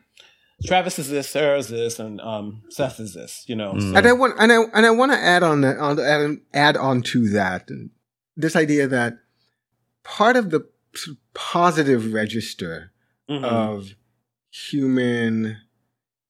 Travis 0.64 0.98
is 0.98 1.08
this, 1.08 1.28
Sarah 1.28 1.58
is 1.58 1.68
this, 1.68 1.98
and 1.98 2.20
um, 2.20 2.62
Seph 2.70 3.00
is 3.00 3.14
this. 3.14 3.44
You 3.48 3.56
know, 3.56 3.72
mm. 3.72 3.80
so. 3.80 3.96
and 3.96 4.06
I 4.06 4.12
want 4.12 4.34
and 4.38 4.52
I 4.52 4.58
and 4.72 4.86
I 4.86 4.90
want 4.90 5.10
to 5.12 5.18
add 5.18 5.42
on 5.42 5.60
that 5.62 5.78
on 5.78 5.98
add, 5.98 6.38
add 6.54 6.76
on 6.76 7.02
to 7.02 7.28
that 7.30 7.68
this 8.38 8.56
idea 8.56 8.86
that 8.86 9.18
part 10.04 10.36
of 10.36 10.50
the 10.50 10.66
positive 11.34 12.14
register 12.14 12.92
mm-hmm. 13.28 13.44
of 13.44 13.94
human 14.50 15.58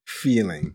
feeling 0.04 0.74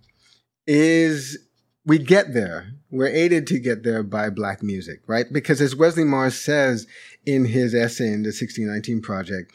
is 0.66 1.38
we 1.86 1.98
get 1.98 2.34
there. 2.34 2.74
We're 2.90 3.08
aided 3.08 3.48
to 3.48 3.60
get 3.60 3.84
there 3.84 4.04
by 4.04 4.30
black 4.30 4.64
music, 4.64 5.02
right? 5.08 5.26
Because 5.32 5.60
as 5.60 5.76
Wesley 5.76 6.04
Morris 6.04 6.40
says 6.40 6.88
in 7.26 7.46
his 7.46 7.74
essay 7.74 8.08
in 8.08 8.24
the 8.24 8.28
1619 8.28 9.02
Project, 9.02 9.52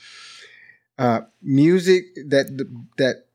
uh, 0.98 1.20
music 1.40 2.04
that 2.26 2.48
that 2.98 3.26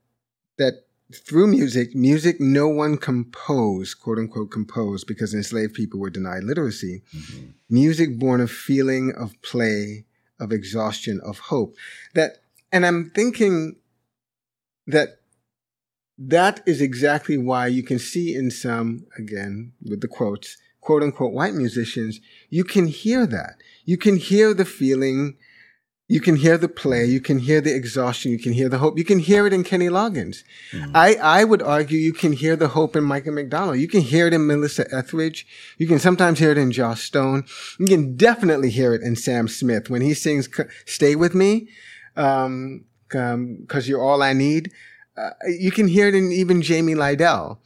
that 0.58 0.83
through 1.12 1.48
music, 1.48 1.94
music 1.94 2.40
no 2.40 2.68
one 2.68 2.96
composed, 2.96 4.00
quote 4.00 4.18
unquote 4.18 4.50
composed, 4.50 5.06
because 5.06 5.34
enslaved 5.34 5.74
people 5.74 6.00
were 6.00 6.10
denied 6.10 6.44
literacy. 6.44 7.02
Mm-hmm. 7.14 7.46
Music 7.68 8.18
born 8.18 8.40
of 8.40 8.50
feeling, 8.50 9.12
of 9.16 9.40
play, 9.42 10.06
of 10.40 10.52
exhaustion, 10.52 11.20
of 11.24 11.38
hope. 11.38 11.76
That, 12.14 12.38
and 12.72 12.86
I'm 12.86 13.10
thinking 13.10 13.76
that 14.86 15.20
that 16.16 16.62
is 16.66 16.80
exactly 16.80 17.36
why 17.36 17.66
you 17.66 17.82
can 17.82 17.98
see 17.98 18.34
in 18.34 18.50
some, 18.50 19.06
again, 19.18 19.72
with 19.82 20.00
the 20.00 20.08
quotes, 20.08 20.56
quote 20.80 21.02
unquote 21.02 21.32
white 21.32 21.54
musicians, 21.54 22.20
you 22.50 22.64
can 22.64 22.86
hear 22.86 23.26
that. 23.26 23.56
You 23.84 23.98
can 23.98 24.16
hear 24.16 24.54
the 24.54 24.64
feeling. 24.64 25.36
You 26.06 26.20
can 26.20 26.36
hear 26.36 26.58
the 26.58 26.68
play. 26.68 27.06
You 27.06 27.20
can 27.20 27.38
hear 27.38 27.62
the 27.62 27.74
exhaustion. 27.74 28.30
You 28.30 28.38
can 28.38 28.52
hear 28.52 28.68
the 28.68 28.78
hope. 28.78 28.98
You 28.98 29.04
can 29.04 29.20
hear 29.20 29.46
it 29.46 29.54
in 29.54 29.64
Kenny 29.64 29.88
Loggins. 29.88 30.44
Mm. 30.72 30.90
I, 30.94 31.14
I 31.14 31.44
would 31.44 31.62
argue 31.62 31.98
you 31.98 32.12
can 32.12 32.34
hear 32.34 32.56
the 32.56 32.68
hope 32.68 32.94
in 32.94 33.04
Michael 33.04 33.32
McDonald. 33.32 33.78
You 33.78 33.88
can 33.88 34.02
hear 34.02 34.26
it 34.26 34.34
in 34.34 34.46
Melissa 34.46 34.86
Etheridge. 34.94 35.46
You 35.78 35.86
can 35.86 35.98
sometimes 35.98 36.38
hear 36.38 36.50
it 36.50 36.58
in 36.58 36.72
Joss 36.72 37.00
Stone. 37.00 37.44
You 37.78 37.86
can 37.86 38.16
definitely 38.16 38.68
hear 38.70 38.92
it 38.92 39.00
in 39.02 39.16
Sam 39.16 39.48
Smith 39.48 39.88
when 39.88 40.02
he 40.02 40.12
sings 40.12 40.48
"Stay 40.84 41.16
with 41.16 41.34
Me," 41.34 41.68
um, 42.16 42.84
um, 43.14 43.64
cause 43.66 43.88
you're 43.88 44.04
all 44.04 44.22
I 44.22 44.34
need 44.34 44.72
uh, 45.16 45.30
you 45.46 45.70
can 45.70 45.88
hear 45.88 46.08
it 46.08 46.14
in 46.14 46.32
even 46.32 46.62
Jamie 46.62 46.94
Lidell. 46.94 47.58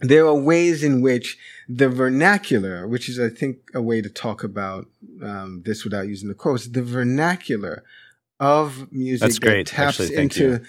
There 0.00 0.26
are 0.26 0.34
ways 0.34 0.82
in 0.82 1.00
which 1.00 1.38
the 1.68 1.88
vernacular, 1.88 2.86
which 2.86 3.08
is, 3.08 3.18
I 3.18 3.28
think, 3.28 3.58
a 3.74 3.82
way 3.82 4.00
to 4.02 4.10
talk 4.10 4.44
about 4.44 4.86
um, 5.22 5.62
this 5.64 5.84
without 5.84 6.06
using 6.08 6.28
the 6.28 6.34
quotes, 6.34 6.66
the 6.68 6.82
vernacular 6.82 7.84
of 8.40 8.92
music 8.92 9.20
That's 9.20 9.38
great. 9.38 9.66
that 9.68 9.74
taps 9.74 10.00
Actually, 10.00 10.16
into 10.16 10.44
you. 10.44 10.60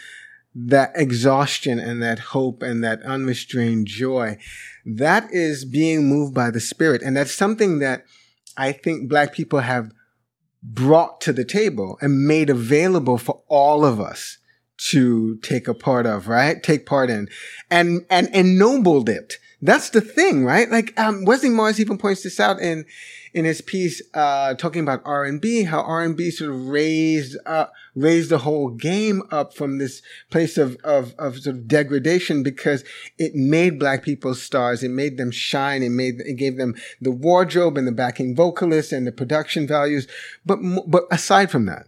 that 0.55 0.91
exhaustion 0.95 1.79
and 1.79 2.01
that 2.01 2.19
hope 2.19 2.61
and 2.61 2.83
that 2.83 3.01
unrestrained 3.03 3.87
joy, 3.87 4.37
that 4.85 5.27
is 5.31 5.65
being 5.65 6.07
moved 6.07 6.33
by 6.33 6.51
the 6.51 6.59
spirit. 6.59 7.01
And 7.01 7.17
that's 7.17 7.33
something 7.33 7.79
that 7.79 8.05
I 8.55 8.71
think 8.71 9.09
black 9.09 9.33
people 9.33 9.59
have 9.59 9.91
brought 10.63 11.21
to 11.21 11.33
the 11.33 11.45
table 11.45 11.97
and 12.01 12.27
made 12.27 12.49
available 12.49 13.17
for 13.17 13.41
all 13.47 13.83
of 13.85 13.99
us 13.99 14.37
to 14.77 15.37
take 15.37 15.67
a 15.67 15.73
part 15.73 16.05
of, 16.05 16.27
right? 16.27 16.61
Take 16.61 16.85
part 16.85 17.09
in 17.09 17.29
and, 17.69 18.05
and 18.09 18.27
ennobled 18.33 19.09
it. 19.09 19.35
That's 19.61 19.89
the 19.89 20.01
thing, 20.01 20.43
right? 20.43 20.69
Like, 20.69 20.97
um, 20.99 21.25
Wesley 21.25 21.49
Morris 21.49 21.79
even 21.79 21.97
points 21.97 22.23
this 22.23 22.39
out 22.39 22.59
in, 22.59 22.85
in 23.33 23.45
his 23.45 23.61
piece, 23.61 24.01
uh, 24.13 24.53
talking 24.55 24.81
about 24.81 25.01
R&B, 25.05 25.63
how 25.63 25.81
R&B 25.81 26.31
sort 26.31 26.51
of 26.51 26.67
raised, 26.67 27.37
uh, 27.45 27.67
raised 27.95 28.29
the 28.29 28.39
whole 28.39 28.69
game 28.69 29.23
up 29.31 29.53
from 29.53 29.77
this 29.77 30.01
place 30.29 30.57
of, 30.57 30.77
of, 30.83 31.15
of 31.17 31.39
sort 31.39 31.55
of 31.55 31.67
degradation 31.67 32.43
because 32.43 32.83
it 33.17 33.33
made 33.33 33.79
black 33.79 34.03
people 34.03 34.35
stars. 34.35 34.83
It 34.83 34.91
made 34.91 35.17
them 35.17 35.31
shine. 35.31 35.83
It 35.83 35.89
made, 35.89 36.21
it 36.21 36.35
gave 36.35 36.57
them 36.57 36.75
the 37.01 37.11
wardrobe 37.11 37.77
and 37.77 37.87
the 37.87 37.91
backing 37.91 38.35
vocalists 38.35 38.91
and 38.91 39.07
the 39.07 39.11
production 39.11 39.67
values. 39.67 40.07
But, 40.45 40.59
but 40.87 41.05
aside 41.11 41.49
from 41.49 41.65
that, 41.65 41.87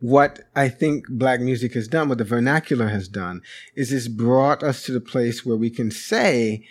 what 0.00 0.40
I 0.54 0.68
think 0.68 1.06
black 1.08 1.40
music 1.40 1.74
has 1.74 1.88
done, 1.88 2.08
what 2.08 2.18
the 2.18 2.24
vernacular 2.24 2.88
has 2.88 3.08
done, 3.08 3.42
is 3.74 3.92
it's 3.92 4.08
brought 4.08 4.62
us 4.62 4.82
to 4.84 4.92
the 4.92 5.00
place 5.00 5.44
where 5.44 5.56
we 5.56 5.70
can 5.70 5.90
say 5.90 6.64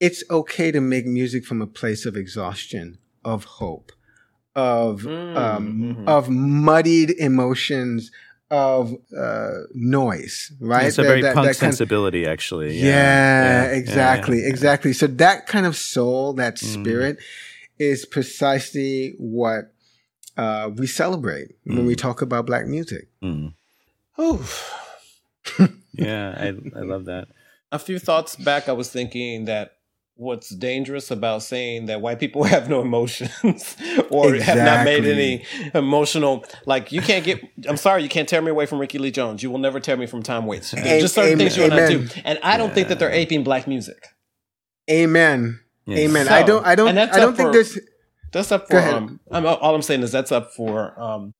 it's 0.00 0.22
okay 0.30 0.70
to 0.70 0.80
make 0.80 1.06
music 1.06 1.44
from 1.44 1.60
a 1.60 1.66
place 1.66 2.06
of 2.06 2.16
exhaustion, 2.16 2.98
of 3.24 3.44
hope, 3.44 3.92
of 4.54 5.02
mm, 5.02 5.36
um, 5.36 5.72
mm-hmm. 5.72 6.08
of 6.08 6.28
muddied 6.28 7.10
emotions, 7.18 8.10
of 8.50 8.94
uh, 9.16 9.50
noise, 9.74 10.52
right? 10.60 10.86
It's 10.86 10.98
a 10.98 11.02
very 11.02 11.22
that, 11.22 11.34
punk 11.34 11.48
that 11.48 11.56
sensibility, 11.56 12.24
of, 12.24 12.32
actually. 12.32 12.78
Yeah, 12.78 12.84
yeah, 12.84 13.64
yeah 13.64 13.76
exactly, 13.76 14.42
yeah, 14.42 14.48
exactly. 14.48 14.92
So 14.92 15.06
that 15.06 15.46
kind 15.46 15.66
of 15.66 15.76
soul, 15.76 16.32
that 16.34 16.56
mm. 16.56 16.58
spirit, 16.58 17.18
mm. 17.18 17.22
is 17.78 18.06
precisely 18.06 19.14
what 19.18 19.72
uh, 20.36 20.70
we 20.74 20.86
celebrate 20.86 21.48
mm. 21.66 21.76
when 21.76 21.86
we 21.86 21.94
mm. 21.94 21.98
talk 21.98 22.22
about 22.22 22.46
black 22.46 22.66
music. 22.66 23.08
Mm. 23.22 23.54
yeah, 25.92 26.34
I, 26.36 26.78
I 26.78 26.82
love 26.82 27.06
that. 27.06 27.28
A 27.70 27.78
few 27.78 27.98
thoughts 27.98 28.36
back, 28.36 28.68
I 28.68 28.72
was 28.72 28.90
thinking 28.90 29.44
that 29.44 29.77
what's 30.18 30.50
dangerous 30.50 31.10
about 31.10 31.42
saying 31.42 31.86
that 31.86 32.00
white 32.00 32.18
people 32.18 32.42
have 32.54 32.68
no 32.68 32.80
emotions 32.80 33.40
or 34.10 34.34
exactly. 34.34 34.40
have 34.40 34.58
not 34.58 34.84
made 34.84 35.04
any 35.04 35.44
emotional 35.74 36.44
like 36.66 36.92
you 36.92 37.00
can't 37.00 37.24
get 37.24 37.40
i'm 37.68 37.76
sorry 37.76 38.02
you 38.02 38.08
can't 38.08 38.28
tear 38.28 38.42
me 38.42 38.50
away 38.50 38.66
from 38.66 38.78
Rickie 38.78 38.98
Lee 38.98 39.10
Jones 39.10 39.42
you 39.42 39.50
will 39.50 39.58
never 39.58 39.80
tear 39.80 39.96
me 39.96 40.06
from 40.06 40.22
Tom 40.22 40.46
Waits 40.46 40.72
there's 40.72 41.02
just 41.02 41.14
certain 41.14 41.32
amen, 41.32 41.38
things 41.38 41.56
you 41.56 41.62
will 41.62 41.70
not 41.70 41.88
do 41.88 42.20
and 42.24 42.38
i 42.42 42.56
don't 42.56 42.68
yeah. 42.68 42.74
think 42.74 42.88
that 42.88 42.98
they're 42.98 43.10
aping 43.10 43.44
black 43.44 43.66
music 43.66 44.08
amen 44.90 45.60
amen 45.88 46.26
so, 46.26 46.32
i 46.32 46.42
don't 46.42 46.66
i 46.66 46.74
don't 46.74 46.98
i 46.98 47.06
don't 47.06 47.36
think 47.36 47.48
for, 47.48 47.52
there's 47.52 47.78
that's 48.32 48.52
up 48.52 48.68
for 48.68 48.78
um, 48.78 49.20
I'm, 49.30 49.46
all 49.46 49.74
I'm 49.74 49.82
saying 49.82 50.02
is 50.02 50.12
that's 50.12 50.32
up 50.32 50.52
for 50.52 50.98
um 51.00 51.32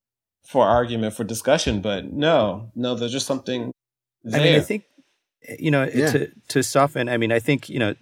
for 0.48 0.64
argument 0.64 1.14
for 1.14 1.24
discussion, 1.24 1.82
but 1.82 2.10
no, 2.10 2.70
no, 2.74 2.94
there's 2.94 3.12
just 3.12 3.26
something. 3.26 3.70
There. 4.24 4.40
I 4.40 4.44
mean, 4.44 4.54
I 4.54 4.60
think 4.60 4.84
you 5.58 5.70
know 5.70 5.88
yeah. 5.92 6.10
to 6.10 6.30
to 6.48 6.62
soften. 6.62 7.08
I 7.08 7.18
mean, 7.18 7.32
I 7.32 7.38
think 7.38 7.68
you 7.68 7.78
know. 7.78 7.94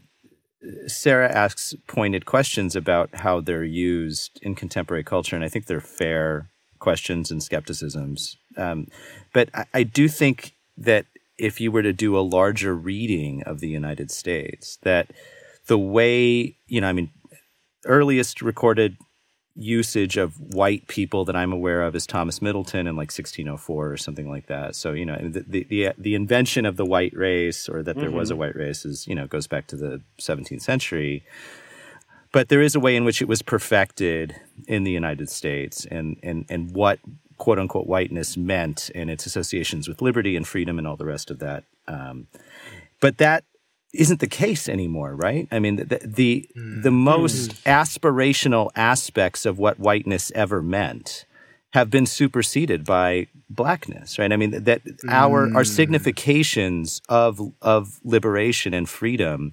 Sarah 0.86 1.30
asks 1.30 1.74
pointed 1.86 2.26
questions 2.26 2.74
about 2.74 3.14
how 3.14 3.40
they're 3.40 3.64
used 3.64 4.38
in 4.42 4.54
contemporary 4.54 5.04
culture, 5.04 5.36
and 5.36 5.44
I 5.44 5.48
think 5.48 5.66
they're 5.66 5.80
fair 5.80 6.48
questions 6.78 7.30
and 7.30 7.42
skepticisms. 7.42 8.36
Um, 8.56 8.88
but 9.32 9.50
I, 9.54 9.64
I 9.74 9.82
do 9.82 10.08
think 10.08 10.54
that 10.76 11.06
if 11.38 11.60
you 11.60 11.70
were 11.70 11.82
to 11.82 11.92
do 11.92 12.16
a 12.16 12.20
larger 12.20 12.74
reading 12.74 13.42
of 13.44 13.60
the 13.60 13.68
United 13.68 14.10
States, 14.10 14.78
that 14.82 15.10
the 15.66 15.78
way 15.78 16.56
you 16.66 16.80
know, 16.80 16.88
I 16.88 16.92
mean, 16.92 17.10
earliest 17.84 18.42
recorded 18.42 18.96
usage 19.56 20.16
of 20.16 20.38
white 20.54 20.86
people 20.86 21.24
that 21.24 21.36
I'm 21.36 21.52
aware 21.52 21.82
of 21.82 21.96
is 21.96 22.06
Thomas 22.06 22.42
Middleton 22.42 22.86
in 22.86 22.96
like 22.96 23.08
1604 23.08 23.92
or 23.92 23.96
something 23.96 24.28
like 24.28 24.46
that. 24.46 24.76
So 24.76 24.92
you 24.92 25.06
know 25.06 25.16
the 25.16 25.64
the 25.66 25.92
the, 25.96 26.14
invention 26.14 26.66
of 26.66 26.76
the 26.76 26.84
white 26.84 27.14
race 27.14 27.68
or 27.68 27.82
that 27.82 27.96
there 27.96 28.08
mm-hmm. 28.08 28.16
was 28.16 28.30
a 28.30 28.34
mm-hmm. 28.34 28.40
white 28.40 28.56
race 28.56 28.84
is 28.84 29.06
you 29.06 29.14
know 29.14 29.26
goes 29.26 29.46
back 29.46 29.66
to 29.68 29.76
the 29.76 30.00
17th 30.18 30.62
century. 30.62 31.24
But 32.32 32.48
there 32.48 32.60
is 32.60 32.74
a 32.74 32.80
way 32.80 32.96
in 32.96 33.04
which 33.04 33.22
it 33.22 33.28
was 33.28 33.40
perfected 33.40 34.36
in 34.68 34.84
the 34.84 34.90
United 34.90 35.30
States 35.30 35.86
and 35.90 36.18
and 36.22 36.44
and 36.48 36.72
what 36.72 36.98
quote 37.38 37.58
unquote 37.58 37.86
whiteness 37.86 38.36
meant 38.36 38.90
and 38.94 39.10
its 39.10 39.26
associations 39.26 39.88
with 39.88 40.02
liberty 40.02 40.36
and 40.36 40.46
freedom 40.46 40.78
and 40.78 40.86
all 40.86 40.96
the 40.96 41.06
rest 41.06 41.30
of 41.30 41.38
that. 41.38 41.64
Um, 41.88 42.26
but 43.00 43.18
that 43.18 43.44
isn't 44.00 44.20
the 44.20 44.26
case 44.26 44.68
anymore, 44.68 45.14
right? 45.14 45.48
I 45.50 45.58
mean, 45.58 45.76
the 45.76 46.00
the, 46.04 46.48
mm. 46.56 46.82
the 46.82 46.90
most 46.90 47.50
mm. 47.50 47.62
aspirational 47.64 48.70
aspects 48.74 49.46
of 49.46 49.58
what 49.58 49.78
whiteness 49.78 50.32
ever 50.34 50.62
meant 50.62 51.24
have 51.72 51.90
been 51.90 52.06
superseded 52.06 52.84
by 52.84 53.26
blackness, 53.50 54.18
right? 54.18 54.32
I 54.32 54.36
mean, 54.36 54.64
that 54.64 54.84
mm. 54.84 55.10
our 55.10 55.42
our 55.54 55.62
mm. 55.62 55.66
significations 55.66 57.00
of 57.08 57.40
of 57.62 58.00
liberation 58.04 58.74
and 58.74 58.88
freedom 58.88 59.52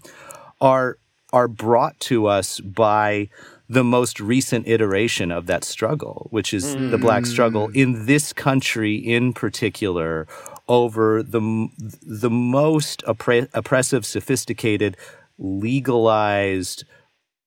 are 0.61 0.97
are 1.31 1.47
brought 1.47 1.99
to 1.99 2.27
us 2.27 2.59
by 2.59 3.29
the 3.67 3.83
most 3.83 4.19
recent 4.19 4.67
iteration 4.67 5.31
of 5.31 5.47
that 5.47 5.63
struggle, 5.63 6.27
which 6.29 6.53
is 6.53 6.75
the 6.75 6.97
black 6.97 7.25
struggle 7.25 7.69
mm. 7.69 7.75
in 7.75 8.05
this 8.05 8.31
country 8.31 8.95
in 8.95 9.33
particular 9.33 10.27
over 10.67 11.21
the 11.23 11.67
the 12.01 12.29
most 12.29 13.03
oppre- 13.05 13.49
oppressive, 13.53 14.05
sophisticated, 14.05 14.97
legalized 15.37 16.83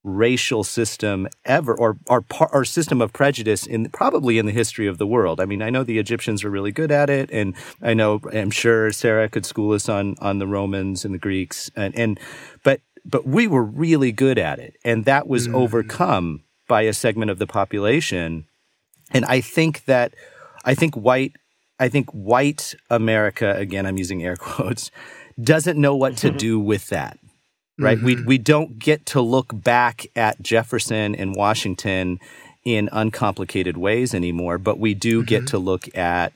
racial 0.05 0.63
system 0.63 1.27
ever, 1.45 1.75
or 1.75 1.99
our 2.09 2.25
our 2.53 2.65
system 2.65 3.01
of 3.01 3.13
prejudice 3.13 3.67
in 3.67 3.89
probably 3.91 4.39
in 4.39 4.47
the 4.47 4.53
history 4.53 4.87
of 4.87 4.99
the 4.99 5.07
world. 5.07 5.41
I 5.41 5.47
mean, 5.47 5.63
I 5.63 5.71
know 5.71 5.83
the 5.83 5.99
Egyptians 5.99 6.45
were 6.45 6.51
really 6.51 6.73
good 6.73 6.93
at 6.93 7.11
it, 7.11 7.29
and 7.33 7.55
I 7.83 7.95
know 7.95 8.21
I'm 8.33 8.51
sure 8.51 8.93
Sarah 8.93 9.29
could 9.29 9.45
school 9.47 9.73
us 9.73 9.89
on 9.89 10.15
on 10.21 10.39
the 10.39 10.47
Romans 10.47 11.05
and 11.05 11.13
the 11.15 11.19
Greeks, 11.19 11.71
and 11.75 11.97
and 11.99 12.21
but 12.63 12.81
but 13.05 13.27
we 13.27 13.47
were 13.47 13.65
really 13.65 14.13
good 14.13 14.39
at 14.39 14.59
it, 14.59 14.77
and 14.85 15.05
that 15.05 15.27
was 15.27 15.49
Mm. 15.49 15.55
overcome 15.55 16.43
by 16.69 16.83
a 16.83 16.93
segment 16.93 17.31
of 17.31 17.39
the 17.39 17.47
population. 17.47 18.45
And 19.13 19.25
I 19.25 19.41
think 19.41 19.85
that 19.87 20.15
I 20.65 20.75
think 20.75 20.95
white 20.97 21.33
I 21.79 21.89
think 21.89 22.11
white 22.11 22.75
America 22.91 23.55
again 23.57 23.87
I'm 23.87 23.99
using 23.99 24.25
air 24.25 24.37
quotes 24.41 24.91
doesn't 25.41 25.79
know 25.79 25.95
what 25.95 26.17
to 26.19 26.29
mm-hmm. 26.29 26.39
do 26.39 26.61
with 26.61 26.89
that. 26.89 27.19
Right? 27.79 28.01
We 28.01 28.17
mm-hmm. 28.17 28.27
we 28.27 28.39
don't 28.39 28.79
get 28.79 29.05
to 29.07 29.21
look 29.21 29.49
back 29.53 30.07
at 30.17 30.41
Jefferson 30.41 31.15
and 31.15 31.35
Washington 31.35 32.19
in 32.65 32.89
uncomplicated 32.91 33.77
ways 33.77 34.15
anymore, 34.15 34.57
but 34.59 34.79
we 34.79 34.95
do 34.95 35.23
get 35.23 35.41
mm-hmm. 35.41 35.47
to 35.47 35.59
look 35.59 35.97
at 35.97 36.33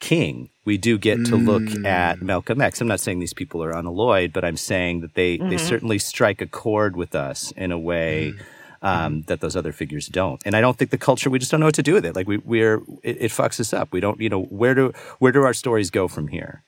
King. 0.00 0.50
We 0.64 0.78
do 0.78 0.98
get 0.98 1.24
to 1.26 1.36
look 1.36 1.84
at 1.84 2.18
mm. 2.18 2.22
Malcolm 2.22 2.60
X. 2.60 2.80
I'm 2.80 2.88
not 2.88 3.00
saying 3.00 3.18
these 3.18 3.34
people 3.34 3.64
are 3.64 3.74
unalloyed, 3.74 4.32
but 4.32 4.44
I'm 4.44 4.56
saying 4.56 5.00
that 5.00 5.14
they, 5.14 5.38
they 5.38 5.56
certainly 5.56 5.98
strike 5.98 6.40
a 6.40 6.46
chord 6.46 6.94
with 6.94 7.14
us 7.14 7.52
in 7.56 7.72
a 7.72 7.78
way 7.78 8.34
mm. 8.36 8.42
Um, 8.82 9.22
that 9.22 9.40
those 9.40 9.56
other 9.56 9.72
figures 9.72 10.06
don't. 10.06 10.40
And 10.44 10.54
I 10.56 10.60
don't 10.60 10.76
think 10.78 10.90
the 10.90 10.98
culture 10.98 11.30
we 11.30 11.38
just 11.38 11.50
don't 11.50 11.60
know 11.60 11.66
what 11.66 11.74
to 11.76 11.82
do 11.82 11.94
with 11.94 12.04
it. 12.06 12.14
Like 12.16 12.26
we 12.28 12.38
we're 12.38 12.76
it, 13.02 13.16
it 13.22 13.30
fucks 13.30 13.58
us 13.60 13.72
up. 13.72 13.92
We 13.92 14.00
don't 14.00 14.20
you 14.20 14.28
know 14.28 14.42
where 14.44 14.74
do 14.74 14.92
where 15.18 15.32
do 15.32 15.42
our 15.42 15.54
stories 15.54 15.90
go 15.90 16.08
from 16.08 16.28
here? 16.28 16.62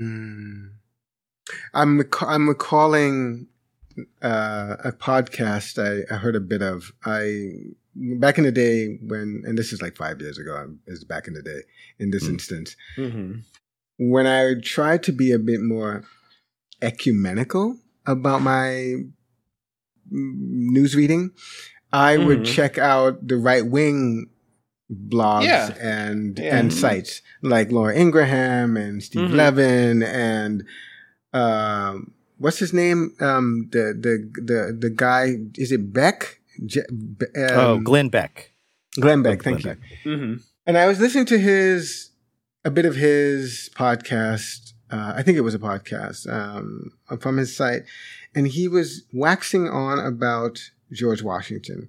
Mm. 0.00 0.70
I'm 1.74 1.98
rec- 1.98 2.22
I'm 2.22 2.48
recalling 2.48 3.46
uh, 4.22 4.76
a 4.84 4.92
podcast 4.92 5.78
I, 5.78 6.12
I 6.14 6.16
heard 6.18 6.36
a 6.36 6.40
bit 6.40 6.62
of. 6.62 6.92
I 7.04 7.52
back 7.94 8.38
in 8.38 8.44
the 8.44 8.52
day 8.52 8.98
when, 9.02 9.42
and 9.44 9.58
this 9.58 9.72
is 9.72 9.82
like 9.82 9.96
five 9.96 10.20
years 10.20 10.38
ago. 10.38 10.56
um, 10.56 10.78
Is 10.86 11.04
back 11.04 11.26
in 11.26 11.34
the 11.34 11.42
day 11.42 11.60
in 11.98 12.10
this 12.10 12.24
Mm. 12.24 12.30
instance 12.34 12.76
Mm-hmm. 12.96 13.32
when 13.98 14.26
I 14.26 14.54
tried 14.62 15.02
to 15.04 15.12
be 15.12 15.32
a 15.32 15.38
bit 15.38 15.60
more 15.60 16.04
ecumenical 16.80 17.76
about 18.06 18.42
my 18.42 18.94
news 20.10 20.94
reading. 20.96 21.30
I 21.92 22.16
would 22.18 22.40
Mhm. 22.40 22.46
check 22.54 22.78
out 22.78 23.26
the 23.26 23.36
right 23.36 23.66
wing 23.66 24.30
blogs 24.90 25.44
Yeah. 25.44 25.74
and 25.80 26.38
Yeah. 26.38 26.56
and 26.58 26.72
sites 26.72 27.22
like 27.42 27.70
Laura 27.70 27.94
Ingraham 27.94 28.76
and 28.76 29.02
Steve 29.02 29.30
Mhm. 29.30 29.34
Levin 29.34 30.02
and 30.02 30.64
um, 31.32 32.12
what's 32.38 32.58
his 32.58 32.72
name? 32.72 33.14
Um, 33.20 33.68
the 33.70 33.94
the 33.94 34.14
the 34.42 34.76
the 34.78 34.90
guy 34.90 35.36
is 35.56 35.70
it 35.72 35.92
Beck? 35.92 36.40
Je- 36.66 36.82
Be- 36.90 37.26
oh, 37.36 37.74
um, 37.74 37.84
Glenn 37.84 38.08
Beck. 38.08 38.52
Glenn 38.98 39.22
Beck. 39.22 39.40
Oh, 39.40 39.44
thank 39.44 39.62
Glenn 39.62 39.78
you. 40.04 40.10
Mm-hmm. 40.10 40.34
And 40.66 40.76
I 40.76 40.86
was 40.86 40.98
listening 41.00 41.26
to 41.26 41.38
his 41.38 42.10
a 42.64 42.70
bit 42.70 42.84
of 42.84 42.96
his 42.96 43.70
podcast. 43.76 44.72
Uh, 44.90 45.14
I 45.16 45.22
think 45.22 45.38
it 45.38 45.42
was 45.42 45.54
a 45.54 45.58
podcast 45.58 46.28
um, 46.32 46.90
from 47.20 47.36
his 47.36 47.56
site, 47.56 47.82
and 48.34 48.46
he 48.46 48.68
was 48.68 49.04
waxing 49.12 49.68
on 49.68 49.98
about 49.98 50.70
George 50.92 51.22
Washington, 51.22 51.88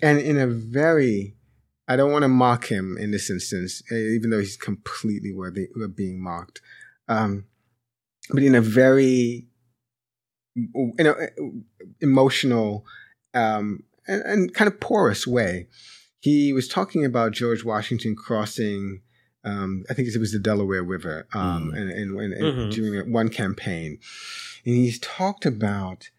and 0.00 0.18
in 0.18 0.38
a 0.38 0.46
very 0.46 1.34
I 1.86 1.96
don't 1.96 2.12
want 2.12 2.22
to 2.22 2.28
mock 2.28 2.66
him 2.66 2.98
in 2.98 3.10
this 3.10 3.30
instance, 3.30 3.82
eh, 3.90 3.96
even 3.96 4.30
though 4.30 4.40
he's 4.40 4.56
completely 4.56 5.32
worthy 5.32 5.68
of 5.80 5.96
being 5.96 6.22
mocked, 6.22 6.60
um, 7.08 7.46
but 8.30 8.42
in 8.42 8.54
a 8.54 8.60
very 8.60 9.46
you 10.54 10.94
know 10.98 11.14
emotional 12.00 12.84
um, 13.34 13.84
and, 14.06 14.22
and 14.22 14.54
kind 14.54 14.70
of 14.70 14.80
porous 14.80 15.26
way 15.26 15.68
he 16.20 16.52
was 16.52 16.68
talking 16.68 17.04
about 17.04 17.32
George 17.32 17.64
Washington 17.64 18.16
crossing, 18.16 19.00
um, 19.44 19.84
I 19.88 19.94
think 19.94 20.08
it 20.08 20.18
was 20.18 20.32
the 20.32 20.38
Delaware 20.38 20.82
River, 20.82 21.26
um, 21.32 21.70
Mm. 21.72 21.76
and, 21.80 21.90
and, 21.90 22.32
and, 22.34 22.34
Mhm. 22.34 22.70
during 22.72 23.12
one 23.12 23.28
campaign, 23.28 23.98
and 24.64 24.74
he's 24.74 24.98
talked 24.98 25.46
about 25.46 26.10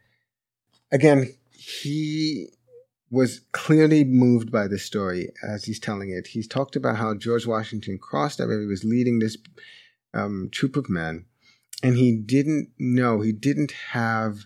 again. 0.92 1.34
He 1.52 2.48
was 3.12 3.42
clearly 3.52 4.04
moved 4.04 4.52
by 4.52 4.68
this 4.68 4.84
story 4.84 5.30
as 5.44 5.66
he's 5.66 5.80
telling 5.80 6.10
it. 6.12 6.28
He's 6.28 6.48
talked 6.48 6.76
about 6.76 6.96
how 6.98 7.14
George 7.16 7.46
Washington 7.46 7.98
crossed 7.98 8.38
that 8.38 8.48
river. 8.48 8.62
He 8.62 8.68
was 8.68 8.84
leading 8.84 9.20
this 9.20 9.38
um, 10.14 10.50
troop 10.52 10.76
of 10.76 10.90
men, 10.90 11.26
and 11.84 11.96
he 11.98 12.16
didn't 12.16 12.70
know. 12.80 13.22
He 13.22 13.32
didn't 13.32 13.72
have 13.92 14.46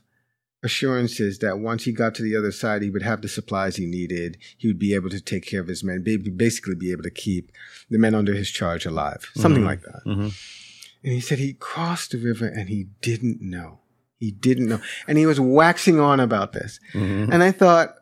assurances 0.63 1.39
that 1.39 1.59
once 1.59 1.83
he 1.83 1.91
got 1.91 2.15
to 2.15 2.23
the 2.23 2.35
other 2.35 2.51
side, 2.51 2.81
he 2.81 2.89
would 2.89 3.01
have 3.03 3.21
the 3.21 3.27
supplies 3.27 3.75
he 3.75 3.85
needed. 3.85 4.37
He 4.57 4.67
would 4.67 4.79
be 4.79 4.93
able 4.95 5.09
to 5.09 5.19
take 5.21 5.45
care 5.45 5.61
of 5.61 5.67
his 5.67 5.83
men, 5.83 6.03
basically 6.03 6.75
be 6.75 6.91
able 6.91 7.03
to 7.03 7.11
keep 7.11 7.51
the 7.89 7.97
men 7.99 8.15
under 8.15 8.33
his 8.33 8.49
charge 8.49 8.85
alive, 8.85 9.29
something 9.35 9.63
Mhm. 9.63 9.67
like 9.67 9.81
that. 9.83 10.01
hmm 10.05 10.29
And 11.05 11.11
he 11.13 11.19
said 11.19 11.37
he 11.39 11.53
crossed 11.53 12.11
the 12.11 12.17
river 12.17 12.47
and 12.47 12.69
he 12.69 12.87
didn't 13.01 13.41
know. 13.41 13.79
He 14.19 14.31
didn't 14.31 14.69
know. 14.69 14.79
And 15.05 15.17
he 15.17 15.25
was 15.25 15.37
waxing 15.39 15.99
on 15.99 16.21
about 16.21 16.53
this. 16.53 16.79
hmm 16.93 17.25
And 17.29 17.43
I 17.43 17.51
thought, 17.51 17.95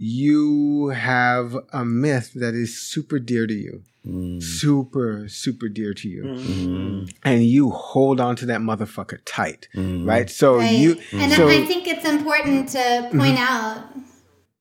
you 0.05 0.89
have 0.89 1.57
a 1.73 1.85
myth 1.85 2.33
that 2.35 2.55
is 2.55 2.77
super 2.77 3.21
dear 3.21 3.47
to 3.47 3.55
you, 3.55 3.83
Mm. 4.05 4.43
super, 4.43 5.29
super 5.29 5.69
dear 5.69 5.95
to 5.95 6.09
you 6.09 6.25
Mhm. 6.25 7.09
and 7.25 7.45
you 7.47 7.71
hold 7.71 8.19
on 8.21 8.35
to 8.35 8.47
that 8.47 8.61
motherfucker 8.61 9.19
tight, 9.25 9.69
Mhm. 9.77 10.05
right? 10.05 10.29
So 10.29 10.57
Right. 10.59 10.73
you, 10.77 10.99
and 11.13 11.31
so 11.31 11.47
I 11.49 11.65
think 11.65 11.87
it's 11.87 12.05
important 12.05 12.69
to 12.71 13.09
point 13.13 13.39
out, 13.39 13.85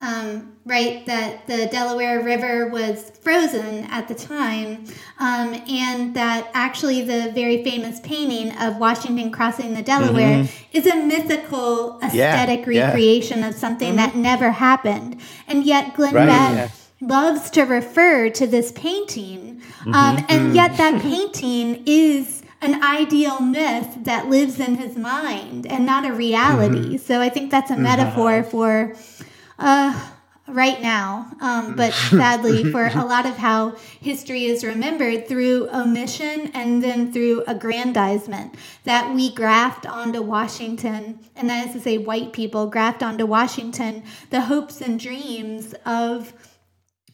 um, 0.01 0.53
right, 0.65 1.05
that 1.05 1.45
the 1.45 1.67
Delaware 1.67 2.21
River 2.21 2.67
was 2.67 3.11
frozen 3.21 3.85
at 3.85 4.07
the 4.07 4.15
time, 4.15 4.85
um, 5.19 5.53
and 5.69 6.15
that 6.15 6.49
actually 6.53 7.03
the 7.03 7.31
very 7.33 7.63
famous 7.63 7.99
painting 7.99 8.55
of 8.57 8.77
Washington 8.77 9.31
crossing 9.31 9.73
the 9.75 9.83
Delaware 9.83 10.47
is 10.71 10.87
a 10.87 10.95
mythical 10.95 11.99
aesthetic 12.01 12.65
yeah. 12.65 12.87
recreation 12.87 13.43
of 13.43 13.53
something 13.53 13.95
that 13.95 14.15
never 14.15 14.49
happened. 14.49 15.21
And 15.47 15.65
yet, 15.65 15.95
Glenn 15.95 16.15
Right, 16.15 16.27
Beck 16.27 16.71
yeah. 16.99 17.07
loves 17.07 17.51
to 17.51 17.63
refer 17.63 18.29
to 18.31 18.47
this 18.47 18.71
painting, 18.71 19.61
um, 19.85 20.25
and 20.29 20.55
yet 20.55 20.77
that 20.77 20.99
painting 21.01 21.83
is 21.85 22.41
an 22.61 22.83
ideal 22.83 23.39
myth 23.39 23.97
that 24.03 24.29
lives 24.29 24.59
in 24.59 24.75
his 24.75 24.95
mind 24.95 25.65
and 25.65 25.85
not 25.85 26.05
a 26.05 26.13
reality. 26.13 26.97
So 26.97 27.19
I 27.19 27.29
think 27.29 27.49
that's 27.49 27.71
a 27.71 27.75
metaphor 27.77 28.43
for 28.43 28.95
uh, 29.61 30.09
right 30.47 30.81
now, 30.81 31.31
um, 31.39 31.75
but 31.77 31.93
sadly 31.93 32.69
for 32.71 32.87
a 32.87 33.05
lot 33.05 33.25
of 33.25 33.37
how 33.37 33.75
history 34.01 34.45
is 34.45 34.63
remembered 34.63 35.27
through 35.27 35.69
omission 35.69 36.51
and 36.53 36.83
then 36.83 37.11
through 37.13 37.43
aggrandizement 37.47 38.55
that 38.83 39.13
we 39.13 39.33
graft 39.33 39.85
onto 39.85 40.21
Washington, 40.21 41.19
and 41.35 41.49
that 41.49 41.67
is 41.67 41.73
to 41.73 41.79
say, 41.79 41.97
white 41.97 42.33
people 42.33 42.67
graft 42.67 43.03
onto 43.03 43.25
Washington 43.25 44.03
the 44.29 44.41
hopes 44.41 44.81
and 44.81 44.99
dreams 44.99 45.73
of 45.85 46.33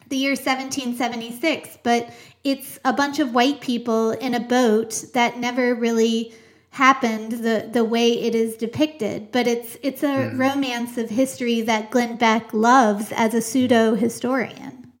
the 0.08 0.16
year 0.16 0.30
1776, 0.30 1.78
but 1.82 2.10
it's 2.42 2.78
a 2.84 2.92
bunch 2.94 3.18
of 3.18 3.34
white 3.34 3.60
people 3.60 4.12
in 4.12 4.34
a 4.34 4.40
boat 4.40 5.04
that 5.12 5.38
never 5.38 5.74
really 5.74 6.34
happened 6.70 7.32
the 7.32 7.68
the 7.72 7.84
way 7.84 8.12
it 8.12 8.34
is 8.34 8.56
depicted 8.56 9.32
but 9.32 9.46
it's 9.46 9.76
it's 9.82 10.02
a 10.02 10.30
romance 10.34 10.98
of 10.98 11.10
history 11.10 11.60
that 11.60 11.90
Glenn 11.90 12.16
Beck 12.16 12.52
loves 12.52 13.12
as 13.12 13.34
a 13.34 13.40
pseudo 13.40 13.94
historian 13.94 14.92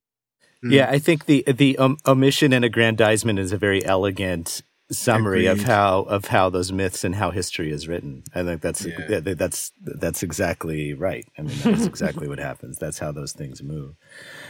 Yeah, 0.62 0.88
I 0.90 0.98
think 0.98 1.26
the 1.26 1.44
the 1.46 1.78
um, 1.78 1.98
omission 2.04 2.52
and 2.52 2.64
aggrandizement 2.64 3.38
is 3.38 3.52
a 3.52 3.58
very 3.58 3.84
elegant 3.84 4.62
summary 4.90 5.46
of 5.46 5.62
how 5.62 6.00
of 6.02 6.26
how 6.26 6.48
those 6.50 6.72
myths 6.72 7.04
and 7.04 7.14
how 7.14 7.30
history 7.30 7.70
is 7.70 7.86
written. 7.86 8.24
I 8.34 8.42
think 8.42 8.62
that's 8.62 8.84
Yeah. 8.84 9.06
yeah, 9.08 9.20
that's 9.20 9.72
that's 9.80 10.22
exactly 10.22 10.94
right. 10.94 11.26
I 11.38 11.42
mean, 11.42 11.56
that's 11.62 11.86
exactly 11.86 12.28
what 12.28 12.38
happens. 12.38 12.78
That's 12.78 12.98
how 12.98 13.12
those 13.12 13.32
things 13.32 13.62
move. 13.62 13.94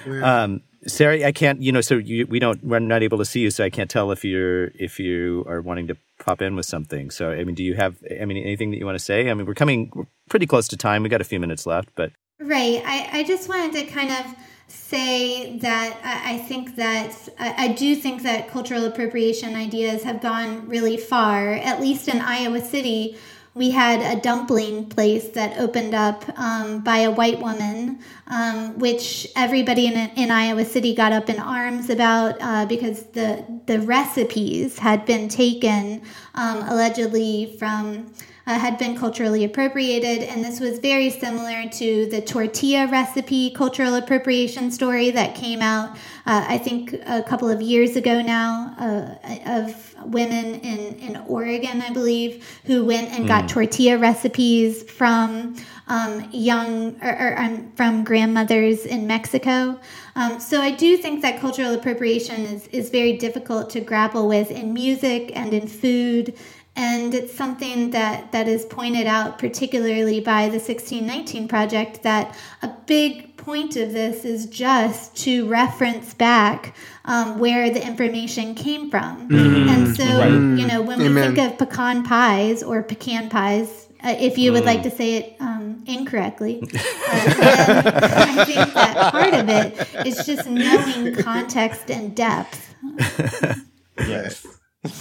Um, 0.07 0.63
Sarah, 0.87 1.27
I 1.27 1.33
can't. 1.33 1.61
You 1.61 1.73
know, 1.73 1.81
so 1.81 1.97
you, 1.97 2.27
we 2.27 2.39
don't. 2.39 2.63
We're 2.65 2.79
not 2.79 3.03
able 3.03 3.19
to 3.19 3.25
see 3.25 3.41
you, 3.41 3.51
so 3.51 3.65
I 3.65 3.71
can't 3.71 3.91
tell 3.91 4.13
if 4.13 4.25
you're 4.25 4.67
if 4.75 5.01
you 5.01 5.45
are 5.49 5.61
wanting 5.61 5.89
to 5.89 5.97
pop 6.19 6.43
in 6.43 6.57
with 6.57 6.67
something. 6.67 7.11
So, 7.11 7.31
I 7.31 7.45
mean, 7.45 7.55
do 7.55 7.63
you 7.63 7.75
have? 7.75 7.97
I 8.21 8.25
mean, 8.25 8.37
anything 8.39 8.71
that 8.71 8.79
you 8.79 8.87
want 8.87 8.99
to 8.99 9.05
say? 9.05 9.31
I 9.31 9.35
mean, 9.35 9.47
we're 9.47 9.55
coming 9.55 9.91
we're 9.95 10.07
pretty 10.29 10.47
close 10.47 10.69
to 10.69 10.77
time. 10.77 11.03
We 11.03 11.09
got 11.09 11.21
a 11.21 11.25
few 11.25 11.41
minutes 11.41 11.67
left, 11.67 11.91
but 11.95 12.13
Right. 12.41 12.83
I, 12.87 13.21
I 13.21 13.25
just 13.25 13.49
wanted 13.49 13.73
to 13.73 13.93
kind 13.93 14.11
of 14.11 14.35
say 14.69 15.59
that 15.59 15.99
I, 16.05 16.35
I 16.35 16.39
think 16.39 16.77
that 16.77 17.29
I, 17.39 17.65
I 17.65 17.69
do 17.73 17.97
think 17.97 18.23
that 18.23 18.49
cultural 18.49 18.85
appropriation 18.85 19.57
ideas 19.57 20.05
have 20.05 20.21
gone 20.21 20.69
really 20.69 20.97
far. 20.97 21.55
At 21.55 21.81
least 21.81 22.07
in 22.07 22.21
Iowa 22.21 22.61
City, 22.61 23.17
we 23.59 23.71
had 23.71 24.01
a 24.17 24.21
dumpling 24.21 24.89
place 24.89 25.31
that 25.31 25.59
opened 25.59 25.93
up 25.93 26.25
um, 26.39 26.81
by 26.81 26.99
a 26.99 27.11
white 27.11 27.41
woman, 27.41 27.99
um, 28.29 28.79
which 28.79 29.27
everybody 29.35 29.87
in, 29.87 29.95
in 30.17 30.31
Iowa 30.31 30.65
City 30.65 30.95
got 30.95 31.13
up 31.13 31.29
in 31.29 31.41
arms 31.41 31.91
about 31.91 32.37
uh, 32.41 32.67
because 32.67 33.03
the 33.07 33.45
the 33.67 33.81
recipes 33.81 34.79
had 34.79 35.05
been 35.05 35.29
taken 35.29 36.01
um, 36.37 36.59
allegedly 36.69 37.57
from 37.59 38.13
uh, 38.49 38.59
had 38.59 38.79
been 38.79 38.97
culturally 38.97 39.45
appropriated, 39.45 40.23
and 40.27 40.43
this 40.43 40.59
was 40.59 40.79
very 40.79 41.11
similar 41.11 41.69
to 41.69 42.07
the 42.07 42.23
tortilla 42.23 42.87
recipe 42.87 43.51
cultural 43.51 43.95
appropriation 43.95 44.71
story 44.71 45.11
that 45.11 45.35
came 45.35 45.61
out, 45.61 45.91
uh, 46.25 46.47
I 46.49 46.57
think, 46.57 46.95
a 47.05 47.23
couple 47.23 47.51
of 47.51 47.61
years 47.61 47.95
ago 47.95 48.23
now, 48.23 48.75
uh, 48.79 49.61
of 49.61 49.95
women 50.05 50.57
in, 50.57 50.95
in 50.99 51.17
Oregon, 51.27 51.83
I 51.83 51.91
believe, 51.91 52.45
who 52.65 52.85
went 52.85 53.11
and 53.11 53.27
got 53.27 53.49
tortilla 53.49 53.99
recipes 53.99 54.83
from 54.91 55.57
um, 55.89 56.29
young 56.33 56.97
or, 57.03 57.11
or 57.11 57.39
um, 57.39 57.73
from 57.75 58.05
grandmothers 58.05 58.85
in 58.85 59.07
Mexico. 59.07 59.79
Um, 60.15 60.41
so 60.41 60.61
I 60.61 60.71
do 60.71 60.97
think 60.97 61.23
that 61.23 61.41
cultural 61.41 61.75
appropriation 61.75 62.43
is, 62.43 62.67
is 62.69 62.91
very 62.91 63.17
difficult 63.17 63.71
to 63.71 63.81
grapple 63.81 64.29
with 64.29 64.51
in 64.51 64.73
music 64.73 65.33
and 65.35 65.55
in 65.55 65.67
food. 65.67 66.35
And 66.79 67.13
it's 67.13 67.37
something 67.37 67.91
that, 67.91 68.31
that 68.31 68.47
is 68.47 68.65
pointed 68.65 69.09
out, 69.09 69.37
particularly 69.37 70.21
by 70.21 70.43
the 70.43 70.61
1619 70.61 71.49
Project, 71.49 72.05
that 72.05 72.39
a 72.63 72.69
big 72.87 73.37
point 73.37 73.75
of 73.75 73.93
this 73.93 74.25
is 74.25 74.47
just 74.47 75.17
to 75.17 75.49
reference 75.49 76.15
back 76.15 76.77
um, 77.05 77.41
where 77.41 77.69
the 77.69 77.85
information 77.85 78.55
came 78.55 78.93
from. 78.93 79.27
And 79.35 79.97
so, 79.97 80.05
you 80.05 80.69
know, 80.69 80.81
when 80.81 81.01
we 81.01 81.09
think 81.09 81.39
of 81.39 81.59
pecan 81.59 82.05
pies 82.05 82.63
or 82.63 82.85
pecan 82.85 83.29
pies, 83.29 83.89
uh, 84.05 84.15
if 84.17 84.39
you 84.39 84.53
would 84.53 84.65
like 84.65 84.85
to 84.85 84.91
say 84.91 85.17
it 85.17 85.37
um, 85.41 85.83
incorrectly, 85.85 86.61
uh, 86.63 87.25
then 87.25 88.39
I 88.39 88.45
think 88.45 88.75
that 88.75 89.11
part 89.11 89.35
of 89.35 89.49
it 89.49 90.07
is 90.07 90.25
just 90.25 90.49
knowing 90.49 91.17
context 91.17 91.91
and 91.91 92.15
depth. 92.15 92.73
Yes. 94.07 94.47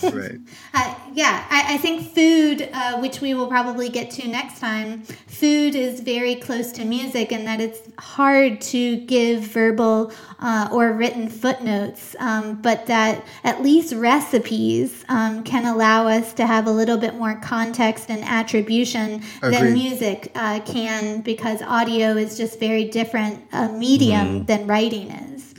Right. 0.04 0.39
Uh, 0.73 0.93
yeah, 1.13 1.45
I, 1.50 1.73
I 1.73 1.78
think 1.78 2.13
food, 2.13 2.69
uh, 2.71 3.00
which 3.00 3.19
we 3.19 3.34
will 3.34 3.47
probably 3.47 3.89
get 3.89 4.12
to 4.12 4.28
next 4.28 4.60
time, 4.60 5.02
food 5.02 5.73
is 5.73 6.02
very 6.02 6.36
close 6.36 6.71
to 6.73 6.86
music 6.86 7.32
in 7.32 7.45
that 7.45 7.60
it's 7.60 7.80
hard 7.97 8.62
to 8.62 8.97
give 8.97 9.41
verbal 9.41 10.12
uh, 10.39 10.69
or 10.71 10.93
written 10.93 11.30
footnotes, 11.30 12.15
um, 12.19 12.62
but 12.62 12.86
that 12.86 13.26
at 13.43 13.63
least 13.63 13.93
recipes 13.95 15.04
um, 15.10 15.43
can 15.43 15.65
allow 15.65 16.08
us 16.08 16.34
to 16.34 16.45
have 16.45 16.67
a 16.67 16.71
little 16.71 16.97
bit 16.97 17.15
more 17.15 17.36
context 17.39 18.12
and 18.12 18.23
attribution 18.23 19.23
than 19.41 19.73
music 19.73 20.32
uh, 20.36 20.60
can 20.60 21.21
because 21.21 21.62
audio 21.63 22.15
is 22.15 22.38
just 22.38 22.60
very 22.60 22.86
different 22.86 23.43
uh, 23.52 23.69
medium 23.69 24.45
than 24.45 24.67
writing 24.67 25.10
is. 25.10 25.56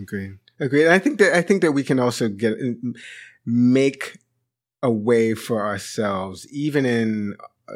Agreed. 0.00 0.38
Agreed. 0.60 0.88
I 0.88 0.98
think 0.98 1.18
that 1.18 1.36
I 1.36 1.42
think 1.42 1.62
that 1.62 1.72
we 1.72 1.82
can 1.82 1.98
also 1.98 2.28
get 2.28 2.56
make 3.46 4.18
a 4.82 4.90
way 4.90 5.34
for 5.34 5.64
ourselves, 5.64 6.46
even 6.52 6.84
in 6.84 7.34
uh, 7.68 7.74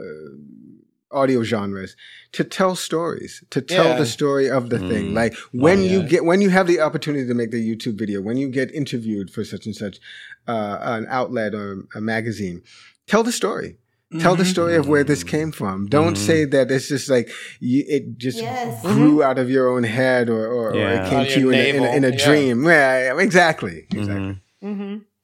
audio 1.11 1.43
genres, 1.43 1.97
to 2.33 2.45
tell 2.45 2.77
stories, 2.77 3.43
to 3.51 3.61
tell 3.63 3.87
Yeah. 3.87 3.99
the 3.99 4.07
story 4.07 4.51
of 4.51 4.69
the 4.69 4.79
thing. 4.79 5.13
Mm. 5.13 5.15
Like 5.15 5.35
oh, 5.37 5.49
when 5.53 5.83
you 5.83 6.01
yeah. 6.01 6.07
get 6.07 6.25
when 6.25 6.41
you 6.43 6.51
have 6.51 6.67
the 6.67 6.81
opportunity 6.81 7.27
to 7.27 7.35
make 7.35 7.51
the 7.51 7.63
YouTube 7.67 7.99
video, 7.99 8.21
when 8.21 8.37
you 8.37 8.49
get 8.49 8.71
interviewed 8.73 9.31
for 9.31 9.45
such 9.45 9.65
and 9.67 9.75
such 9.75 9.99
uh, 10.47 10.79
an 10.83 11.07
outlet 11.09 11.55
or 11.55 11.87
a 11.95 12.01
magazine, 12.01 12.63
tell 13.07 13.23
the 13.23 13.33
story. 13.33 13.79
Tell 14.21 14.37
the 14.37 14.47
story 14.47 14.75
of 14.75 14.89
where 14.89 15.05
this 15.05 15.23
came 15.23 15.49
mm-hmm. 15.49 15.51
from. 15.51 15.87
Don't 15.87 16.15
mm-hmm. 16.15 16.27
say 16.27 16.47
that 16.47 16.71
it's 16.71 16.89
just 16.89 17.11
like 17.11 17.31
you, 17.61 17.85
it 17.87 18.17
just 18.17 18.39
Yes. 18.39 18.81
grew 18.81 19.19
mm-hmm. 19.19 19.23
out 19.23 19.39
of 19.39 19.51
your 19.51 19.69
own 19.69 19.85
head 19.85 20.31
or, 20.31 20.47
or, 20.47 20.75
or 20.75 20.79
it 20.79 21.11
came 21.11 21.27
to 21.27 21.39
you 21.39 21.51
in 21.51 21.59
a, 21.59 21.69
in 21.69 21.85
a, 21.85 21.97
in 21.97 22.05
a 22.05 22.17
yeah. 22.17 22.25
dream. 22.25 22.65
Yeah, 22.65 23.19
exactly. 23.21 23.87
Exactly. 23.93 24.41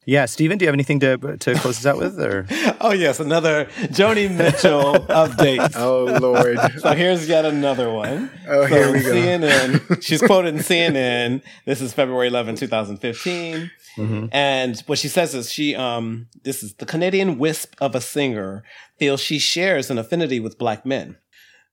Yeah, 0.06 0.26
Steven, 0.26 0.58
do 0.58 0.64
you 0.64 0.68
have 0.68 0.74
anything 0.74 1.00
to 1.00 1.16
to 1.16 1.54
close 1.54 1.78
us 1.78 1.86
out 1.86 1.98
with? 1.98 2.20
Or 2.20 2.46
Oh 2.80 2.92
yes, 2.92 3.20
another 3.20 3.66
Joni 3.90 4.34
Mitchell 4.34 4.94
update. 5.08 5.74
Oh 5.76 6.04
Lord. 6.04 6.58
So 6.78 6.92
here's 6.92 7.28
yet 7.28 7.44
another 7.44 7.90
one. 7.90 8.30
Oh, 8.46 8.66
so 8.66 8.74
here 8.74 8.92
we 8.92 9.02
go. 9.02 9.12
CNN. 9.12 10.02
She's 10.02 10.20
quoted 10.20 10.54
in 10.54 10.60
CNN. 10.60 11.42
This 11.64 11.80
is 11.80 11.92
February 11.92 12.28
11, 12.28 12.56
2015. 12.56 13.70
Mm-hmm. 13.96 14.26
And 14.32 14.80
what 14.86 14.98
she 14.98 15.08
says 15.08 15.34
is 15.34 15.52
she, 15.52 15.74
um, 15.74 16.28
this 16.42 16.62
is 16.62 16.74
the 16.74 16.86
Canadian 16.86 17.38
wisp 17.38 17.74
of 17.80 17.94
a 17.94 18.00
singer 18.00 18.64
feels 18.98 19.20
she 19.20 19.38
shares 19.38 19.90
an 19.90 19.98
affinity 19.98 20.40
with 20.40 20.58
black 20.58 20.84
men. 20.84 21.16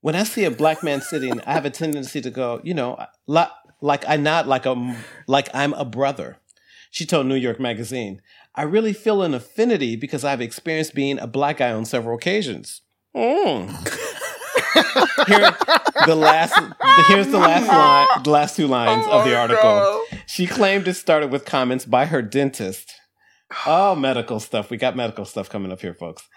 When 0.02 0.16
I 0.16 0.24
see 0.24 0.46
a 0.46 0.52
black 0.52 0.84
man 0.84 1.02
sitting, 1.02 1.42
I 1.42 1.54
have 1.54 1.66
a 1.66 1.70
tendency 1.70 2.22
to 2.22 2.30
go, 2.30 2.62
you 2.64 2.74
know, 2.74 3.04
like, 3.28 3.50
like 3.82 4.08
I 4.08 4.18
not 4.18 4.48
like 4.48 4.66
a, 4.66 4.96
like 5.28 5.50
I'm 5.54 5.74
a 5.74 5.86
brother. 5.86 6.38
She 6.92 7.06
told 7.06 7.26
New 7.26 7.36
York 7.36 7.60
Magazine, 7.60 8.22
I 8.54 8.64
really 8.64 8.92
feel 8.92 9.24
an 9.24 9.34
affinity 9.34 9.96
because 9.96 10.26
I've 10.26 10.42
experienced 10.42 10.94
being 10.94 11.18
a 11.18 11.26
black 11.26 11.58
guy 11.58 11.72
on 11.72 11.86
several 11.86 12.18
occasions. 12.18 12.82
Mm. 13.16 13.70
Here, 15.28 15.56
the 16.06 16.16
last, 16.16 16.54
the, 16.56 17.04
here's 17.08 17.28
the 17.28 17.38
last 17.38 17.68
line, 17.68 18.24
the 18.24 18.30
last 18.30 18.56
two 18.56 18.68
lines 18.68 19.06
of 19.08 19.26
the 19.26 19.38
article. 19.38 20.02
She 20.26 20.48
claimed 20.48 20.88
it 20.88 20.96
started 20.96 21.32
with 21.32 21.46
comments 21.46 21.86
by 21.86 22.06
her 22.06 22.22
dentist. 22.22 22.94
Oh, 23.66 23.96
medical 23.96 24.40
stuff. 24.40 24.70
We 24.70 24.78
got 24.78 24.96
medical 24.96 25.26
stuff 25.26 25.50
coming 25.50 25.72
up 25.72 25.82
here, 25.82 25.94
folks. 25.94 26.28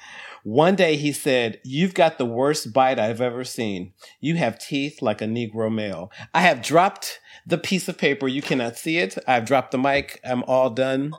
One 0.43 0.75
day 0.75 0.97
he 0.97 1.13
said, 1.13 1.61
You've 1.65 1.95
got 1.95 2.19
the 2.19 2.27
worst 2.27 2.73
bite 2.73 2.99
I've 2.99 3.21
ever 3.21 3.45
seen. 3.45 3.93
You 4.21 4.37
have 4.37 4.59
teeth 4.59 5.01
like 5.01 5.23
a 5.23 5.27
Negro 5.27 5.73
male. 5.73 6.11
I 6.35 6.43
have 6.43 6.63
dropped 6.63 7.21
the 7.47 7.59
piece 7.59 7.89
of 7.89 7.99
paper. 7.99 8.29
You 8.29 8.43
cannot 8.43 8.77
see 8.77 8.99
it. 8.99 9.17
I've 9.27 9.47
dropped 9.47 9.71
the 9.71 9.79
mic. 9.79 10.21
I'm 10.25 10.43
all 10.45 10.71
done. 10.71 11.13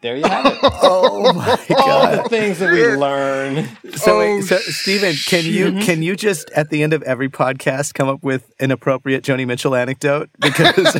There 0.00 0.16
you 0.16 0.22
have 0.24 0.46
it. 0.46 0.58
oh 0.62 1.32
my 1.32 1.58
god! 1.68 1.80
all 2.18 2.22
the 2.22 2.28
things 2.28 2.60
that 2.60 2.70
we 2.72 2.86
learn. 2.94 3.68
So, 3.96 4.12
Oh, 4.12 4.18
wait, 4.20 4.42
so 4.44 4.56
Steven, 4.58 5.14
can 5.26 5.44
you 5.44 5.80
can 5.84 6.02
you 6.02 6.14
just 6.14 6.48
at 6.50 6.70
the 6.70 6.84
end 6.84 6.92
of 6.92 7.02
every 7.02 7.28
podcast 7.28 7.94
come 7.94 8.08
up 8.08 8.22
with 8.22 8.52
an 8.60 8.70
appropriate 8.70 9.24
Joni 9.24 9.44
Mitchell 9.44 9.74
anecdote? 9.74 10.30
Because 10.38 10.74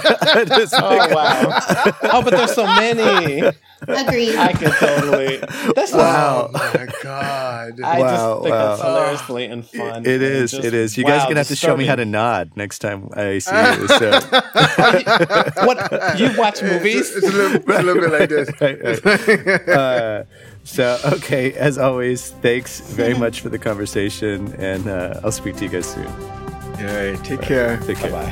just 0.48 0.74
Oh, 0.76 1.14
wow. 1.14 1.60
Oh, 2.02 2.22
but 2.22 2.30
there's 2.30 2.54
so 2.54 2.66
many. 2.66 3.42
Agreed. 3.86 4.34
I 4.34 4.52
can 4.52 4.72
totally. 4.72 5.36
That's 5.76 5.92
Oh 5.94 6.50
my 6.52 6.88
God. 7.04 7.80
I 7.80 8.00
Wow, 8.00 8.08
just 8.08 8.42
think 8.42 8.52
wow. 8.54 8.72
it's 8.72 8.82
hilariously 8.82 9.44
and 9.44 9.64
fun. 9.64 10.04
it 10.04 10.14
and 10.14 10.22
is. 10.22 10.50
just, 10.50 10.64
It 10.64 10.74
is. 10.74 10.98
You 10.98 11.04
guys 11.04 11.22
are 11.22 11.28
gonna 11.28 11.38
have 11.40 11.46
to 11.48 11.56
show 11.56 11.76
me 11.76 11.86
how 11.86 11.94
to 11.94 12.04
nod 12.04 12.50
next 12.56 12.80
time 12.80 13.10
I 13.14 13.38
see 13.38 13.54
you. 13.54 13.86
So. 13.86 14.10
What 15.68 16.18
you 16.18 16.36
watch 16.36 16.62
movies? 16.62 17.14
It's 17.14 17.26
a 17.26 17.30
little, 17.30 17.56
it's 17.56 17.68
a 17.68 17.82
little 17.82 18.02
bit 18.02 18.12
like 18.12 18.28
this. 18.28 18.48
Right, 18.60 18.82
right. 18.82 18.87
Uh, 19.68 20.24
so 20.64 20.98
okay, 21.14 21.52
as 21.54 21.78
always, 21.78 22.30
thanks 22.42 22.80
very 22.80 23.14
much 23.14 23.40
for 23.40 23.48
the 23.48 23.58
conversation, 23.58 24.52
and 24.58 24.86
uh, 24.86 25.20
I'll 25.24 25.32
speak 25.32 25.56
to 25.56 25.64
you 25.64 25.70
guys 25.70 25.86
soon. 25.86 26.06
All 26.06 26.84
right. 26.84 27.18
Take 27.24 27.42
care. 27.42 27.78
Take 27.78 27.98
care. 27.98 28.10
Bye. 28.10 28.30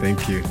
Thank 0.00 0.28
you. 0.28 0.42